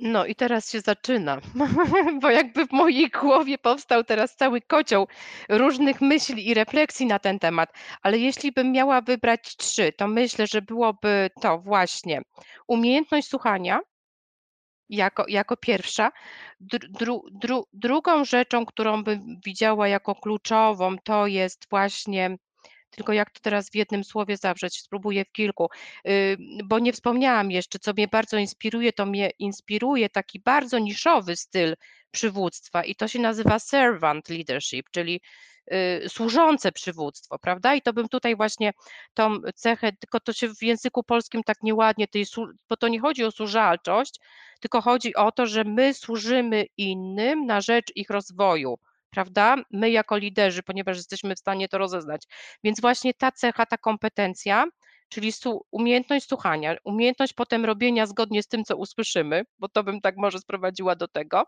[0.02, 1.42] No i teraz się zaczyna,
[2.22, 5.08] bo jakby w mojej głowie powstał teraz cały kocioł
[5.50, 10.48] różnych myśli i refleksji na ten temat, ale jeśli bym miała wybrać trzy, to myślę,
[10.48, 12.22] że byłoby to właśnie
[12.68, 13.80] umiejętność słuchania
[14.90, 16.12] jako, jako pierwsza.
[16.60, 22.38] Dru, dru, drugą rzeczą, którą bym widziała jako kluczową, to jest właśnie
[22.92, 25.70] tylko jak to teraz w jednym słowie zawrzeć, spróbuję w kilku,
[26.66, 31.76] bo nie wspomniałam jeszcze, co mnie bardzo inspiruje, to mnie inspiruje taki bardzo niszowy styl
[32.12, 35.22] przywództwa i to się nazywa servant leadership, czyli
[36.06, 37.76] y, służące przywództwo, prawda?
[37.76, 38.74] I to bym tutaj właśnie
[39.14, 42.08] tą cechę, tylko to się w języku polskim tak nieładnie,
[42.70, 44.20] bo to nie chodzi o służalczość,
[44.60, 48.78] tylko chodzi o to, że my służymy innym na rzecz ich rozwoju
[49.12, 49.56] prawda?
[49.72, 52.24] My jako liderzy, ponieważ jesteśmy w stanie to rozeznać.
[52.64, 54.66] Więc właśnie ta cecha, ta kompetencja,
[55.10, 55.32] czyli
[55.72, 60.40] umiejętność słuchania, umiejętność potem robienia zgodnie z tym, co usłyszymy, bo to bym tak może
[60.40, 61.44] sprowadziła do tego.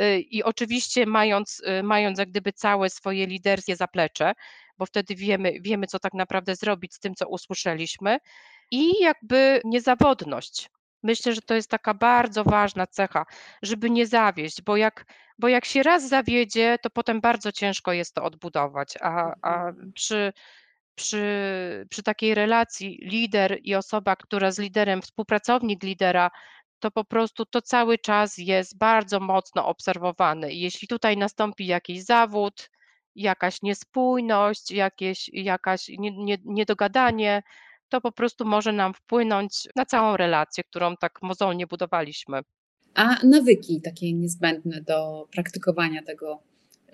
[0.00, 4.32] Y, I oczywiście mając, y, mając jak gdyby całe swoje liderskie zaplecze,
[4.78, 8.18] bo wtedy wiemy, wiemy, co tak naprawdę zrobić z tym, co usłyszeliśmy.
[8.70, 10.68] I jakby niezawodność,
[11.06, 13.26] Myślę, że to jest taka bardzo ważna cecha,
[13.62, 15.04] żeby nie zawieść, bo jak,
[15.38, 19.92] bo jak się raz zawiedzie, to potem bardzo ciężko jest to odbudować, a, a mhm.
[19.92, 20.32] przy,
[20.94, 26.30] przy, przy takiej relacji lider i osoba, która z liderem, współpracownik lidera,
[26.78, 30.52] to po prostu to cały czas jest bardzo mocno obserwowane.
[30.52, 32.70] I jeśli tutaj nastąpi jakiś zawód,
[33.14, 35.90] jakaś niespójność, jakieś, jakaś
[36.44, 37.42] niedogadanie,
[37.88, 42.40] to po prostu może nam wpłynąć na całą relację, którą tak mozolnie budowaliśmy.
[42.94, 46.42] A nawyki takie niezbędne do praktykowania tego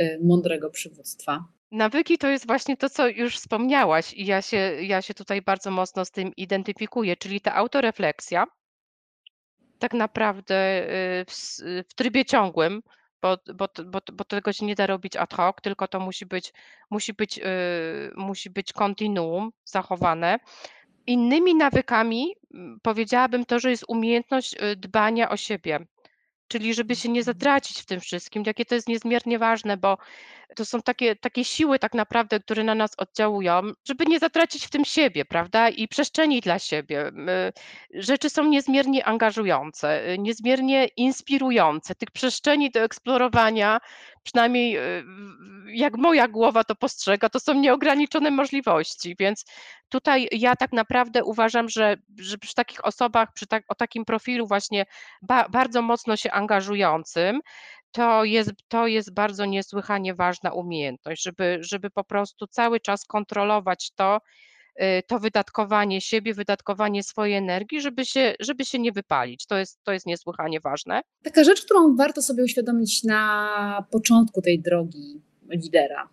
[0.00, 1.44] y, mądrego przywództwa?
[1.70, 5.70] Nawyki to jest właśnie to, co już wspomniałaś, i ja się, ja się tutaj bardzo
[5.70, 8.46] mocno z tym identyfikuję, czyli ta autorefleksja,
[9.78, 10.88] tak naprawdę
[11.20, 11.32] y, w,
[11.90, 12.82] w trybie ciągłym,
[13.22, 16.52] bo bo bo bo tego się nie da robić ad hoc, tylko to musi być
[16.90, 17.44] musi być, yy,
[18.16, 20.38] musi być kontinuum zachowane.
[21.06, 25.86] Innymi nawykami, mm, powiedziałabym to, że jest umiejętność, y, dbania o siebie,
[26.52, 29.98] czyli żeby się nie zatracić w tym wszystkim, jakie to jest niezmiernie ważne, bo
[30.56, 34.70] to są takie takie siły tak naprawdę, które na nas oddziałują, żeby nie zatracić w
[34.70, 37.12] tym siebie, prawda, i przestrzeni dla siebie.
[37.94, 41.94] Rzeczy są niezmiernie angażujące, niezmiernie inspirujące.
[41.94, 43.80] Tych przestrzeni do eksplorowania,
[44.22, 45.04] przynajmniej, y,
[45.66, 49.44] jak moja głowa to postrzega, to są nieograniczone możliwości, więc
[49.88, 54.46] tutaj ja tak naprawdę uważam, że że przy takich osobach, przy tak o takim profilu
[54.46, 54.86] właśnie
[55.22, 57.40] ba bardzo mocno się angażującym,
[57.92, 63.90] to jest to jest bardzo niesłychanie ważna umiejętność, żeby żeby po prostu cały czas kontrolować
[63.94, 64.18] to,
[64.82, 69.46] y, to wydatkowanie siebie, wydatkowanie swojej energii, żeby się żeby się nie wypalić.
[69.46, 71.00] To jest to jest niesłychanie ważne.
[71.24, 76.08] Taka rzecz, którą warto sobie uświadomić na początku tej drogi lidera.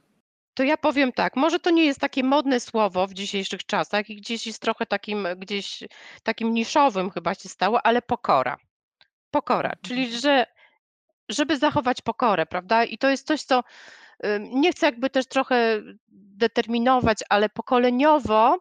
[0.54, 4.16] To ja powiem tak, może to nie jest takie modne słowo w dzisiejszych czasach i
[4.16, 5.84] gdzieś jest trochę takim gdzieś
[6.24, 8.58] takim niszowym chyba się stało, ale pokora.
[9.32, 10.46] Pokora, czyli że
[11.30, 12.84] żeby zachować pokorę, prawda?
[12.84, 13.64] I to jest coś, co
[14.40, 18.58] nie chcę jakby też trochę determinować, ale pokoleniowo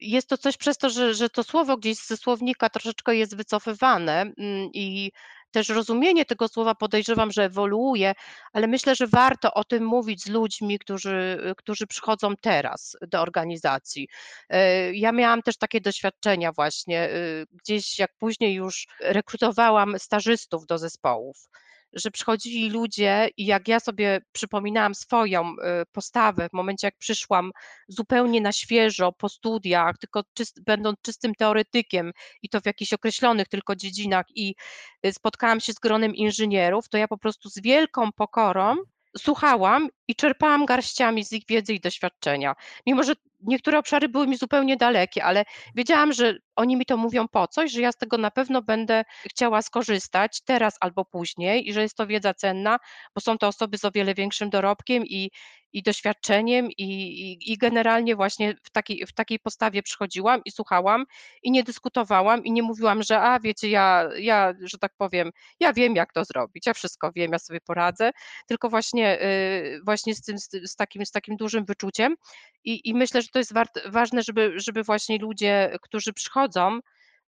[0.00, 4.20] jest to coś przez to, że, że to słowo gdzieś ze słownika troszeczkę jest wycofywane
[4.20, 5.12] mm, i
[5.50, 8.12] też rozumienie tego słowa podejrzewam, że ewoluuje,
[8.52, 14.08] ale myślę, że warto o tym mówić z ludźmi, którzy, którzy przychodzą teraz do organizacji.
[14.48, 20.78] E, ja miałam też takie doświadczenia właśnie, y, gdzieś jak później już rekrutowałam stażystów do
[20.78, 21.48] zespołów
[21.92, 25.54] że przychodzili ludzie i jak ja sobie przypominałam swoją y,
[25.92, 27.50] postawę w momencie, jak przyszłam
[27.88, 32.12] zupełnie na świeżo po studiach, tylko czyst, będąc czystym teoretykiem
[32.42, 34.54] i to w jakichś określonych tylko dziedzinach i
[35.06, 38.76] y, spotkałam się z gronem inżynierów, to ja po prostu z wielką pokorą
[39.18, 42.54] słuchałam i czerpałam garściami z ich wiedzy i doświadczenia.
[42.86, 45.44] Mimo, że niektóre obszary były mi zupełnie dalekie, ale
[45.74, 49.04] wiedziałam, że oni mi to mówią po coś, że ja z tego na pewno będę
[49.30, 52.78] chciała skorzystać teraz albo później i że jest to wiedza cenna,
[53.14, 55.30] bo są to osoby z o wiele większym dorobkiem i,
[55.72, 61.04] i doświadczeniem i, i, i generalnie właśnie w takiej, w takiej postawie przychodziłam i słuchałam
[61.42, 65.30] i nie dyskutowałam i nie mówiłam, że a wiecie, ja, ja, że tak powiem,
[65.60, 68.10] ja wiem jak to zrobić, ja wszystko wiem, ja sobie poradzę,
[68.46, 69.18] tylko właśnie,
[69.72, 72.14] yy, właśnie z, tym, z, z, takim, z takim dużym wyczuciem
[72.64, 76.80] i, i myślę, że to jest wart, ważne, żeby, żeby właśnie ludzie, którzy przychodzą,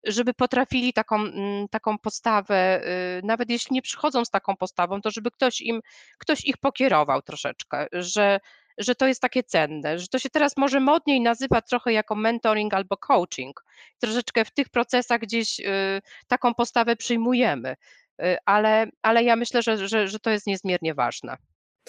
[0.03, 2.81] żeby potrafili taką, mm, taką postawę,
[3.19, 5.81] y, nawet jeśli nie przychodzą z taką postawą, to żeby ktoś im,
[6.17, 8.39] ktoś ich pokierował troszeczkę, że,
[8.77, 12.73] że to jest takie cenne, że to się teraz może modniej nazywa trochę jako mentoring
[12.73, 13.63] albo coaching.
[13.99, 17.75] Troszeczkę w tych procesach gdzieś y, taką postawę przyjmujemy,
[18.21, 21.37] y, ale, ale ja myślę, że, że, że to jest niezmiernie ważne.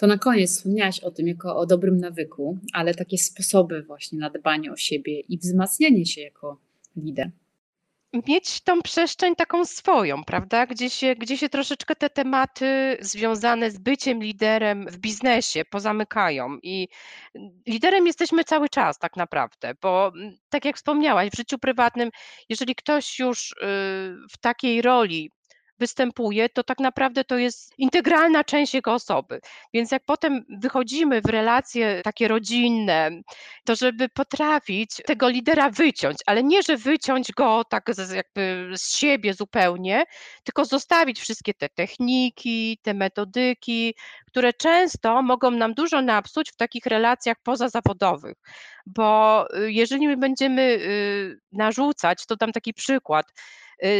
[0.01, 4.29] To na koniec wspomniałaś o tym jako o dobrym nawyku, ale takie sposoby właśnie na
[4.29, 6.57] dbanie o siebie i wzmacnianie się jako
[6.95, 7.31] lider
[8.27, 10.65] mieć tą przestrzeń taką swoją, prawda?
[10.65, 16.57] Gdzie się, gdzie się troszeczkę te tematy związane z byciem liderem w biznesie pozamykają.
[16.63, 16.87] I
[17.67, 22.09] liderem jesteśmy cały czas, tak naprawdę, bo mm, tak jak wspomniałaś, w życiu prywatnym,
[22.49, 23.55] jeżeli ktoś już y,
[24.31, 25.31] w takiej roli
[25.81, 29.39] występuje, to tak naprawdę to jest integralna część jego osoby.
[29.73, 33.11] Więc jak potem wychodzimy w relacje takie rodzinne,
[33.65, 39.33] to żeby potrafić tego lidera wyciąć, ale nie, że wyciąć go tak jakby z siebie
[39.33, 40.03] zupełnie,
[40.43, 43.95] tylko zostawić wszystkie te techniki, te metodyki,
[44.27, 48.37] które często mogą nam dużo napsuć w takich relacjach pozazawodowych.
[48.85, 53.25] Bo y, jeżeli my będziemy y, narzucać, to dam taki przykład,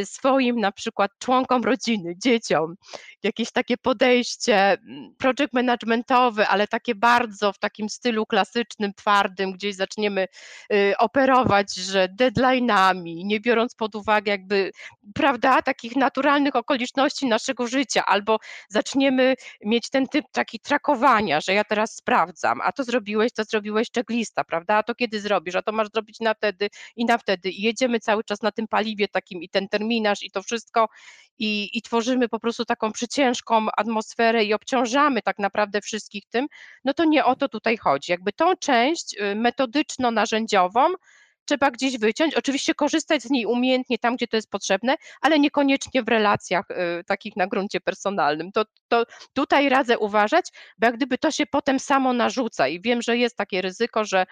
[0.05, 2.75] swoim na przykład członkom rodziny, dzieciom,
[3.23, 9.75] jakieś takie podejście mm, project managementowe, ale takie bardzo w takim stylu klasycznym, twardym, gdzieś
[9.75, 10.27] zaczniemy
[10.73, 14.71] y, operować, że deadline'ami, nie biorąc pod uwagę jakby,
[15.13, 21.63] prawda, takich naturalnych okoliczności naszego życia, albo zaczniemy mieć ten typ taki trakowania, że ja
[21.63, 25.71] teraz sprawdzam, a to zrobiłeś, to zrobiłeś checklista, prawda, a to kiedy zrobisz, a to
[25.71, 27.49] masz zrobić na wtedy i na wtedy.
[27.49, 30.87] I jedziemy cały czas na tym paliwie takim i ten terminarz i to wszystko
[31.39, 36.47] i, i tworzymy po prostu taką przyciężką atmosferę i obciążamy tak naprawdę wszystkich tym,
[36.85, 38.11] no to nie o to tutaj chodzi.
[38.11, 40.93] Jakby tą część y, metodyczno-narzędziową
[41.45, 46.03] trzeba gdzieś wyciąć, oczywiście korzystać z niej umiejętnie tam, gdzie to jest potrzebne, ale niekoniecznie
[46.03, 48.51] w relacjach y, takich na gruncie personalnym.
[48.51, 50.45] To, to tutaj radzę uważać,
[50.77, 54.25] bo jak gdyby to się potem samo narzuca i wiem, że jest takie ryzyko, że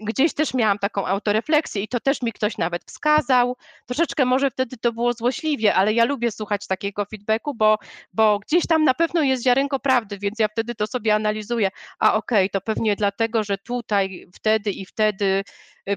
[0.00, 3.56] gdzieś też miałam taką autorefleksję i to też mi ktoś nawet wskazał.
[3.86, 7.78] Troszeczkę może wtedy to było złośliwie, ale ja lubię słuchać takiego feedbacku, bo,
[8.12, 11.70] bo gdzieś tam na pewno jest ziarenko prawdy, więc ja wtedy to sobie analizuję.
[11.98, 15.44] A okej, okay, to pewnie dlatego, że tutaj wtedy i wtedy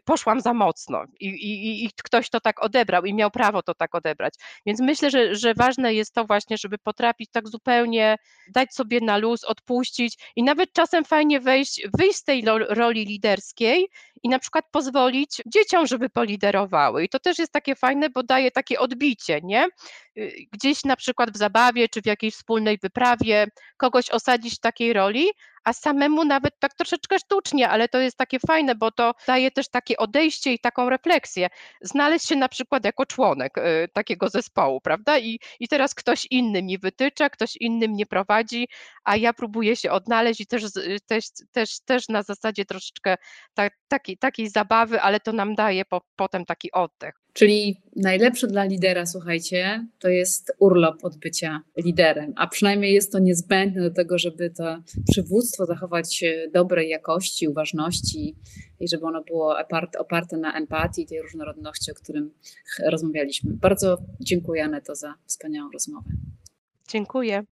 [0.06, 3.96] poszłam za mocno i, i, i ktoś to tak odebrał i miał prawo to tak
[3.96, 4.34] odebrać.
[4.66, 8.18] Więc myślę, że, że ważne jest to właśnie, żeby potrafić tak zupełnie
[8.54, 13.88] dać sobie na luz, odpuścić i nawet czasem fajnie wejść, wyjść z tej roli liderskiej
[14.24, 17.04] i na przykład pozwolić dzieciom, żeby poliderowały.
[17.04, 19.68] I to też jest takie fajne, bo daje takie odbicie, nie?
[20.18, 23.48] Y, gdzieś na przykład w zabawie czy w jakiejś wspólnej wyprawie
[23.78, 25.30] kogoś osadzić w takiej roli,
[25.64, 29.70] a samemu nawet tak troszeczkę sztucznie, ale to jest takie fajne, bo to daje też
[29.70, 31.48] takie odejście i taką refleksję.
[31.82, 35.20] Znaleźć się na przykład jako członek y, takiego zespołu, prawda?
[35.20, 38.68] I, I teraz ktoś inny mi wytycza, ktoś inny mnie prowadzi,
[39.04, 40.64] a ja próbuję się odnaleźć i też,
[41.08, 43.16] też, też, też na zasadzie troszeczkę
[43.54, 43.70] ta,
[44.10, 47.16] takiej, takiej zabawy, ale to nam daje po, potem taki oddech.
[47.34, 53.20] Czyli najlepsze dla lidera, słuchajcie, to jest urlop od bycia liderem, a przynajmniej jest to
[53.20, 54.78] niezbędne do tego, żeby to
[55.12, 58.36] przywództwo zachować dobrej jakości, uważności
[58.80, 59.56] i żeby ono było
[60.00, 62.32] oparte na empatii, tej różnorodności, o którym
[62.86, 63.52] rozmawialiśmy.
[63.54, 66.10] Bardzo dziękuję Aneto za wspaniałą rozmowę.
[66.88, 67.44] Dziękuję.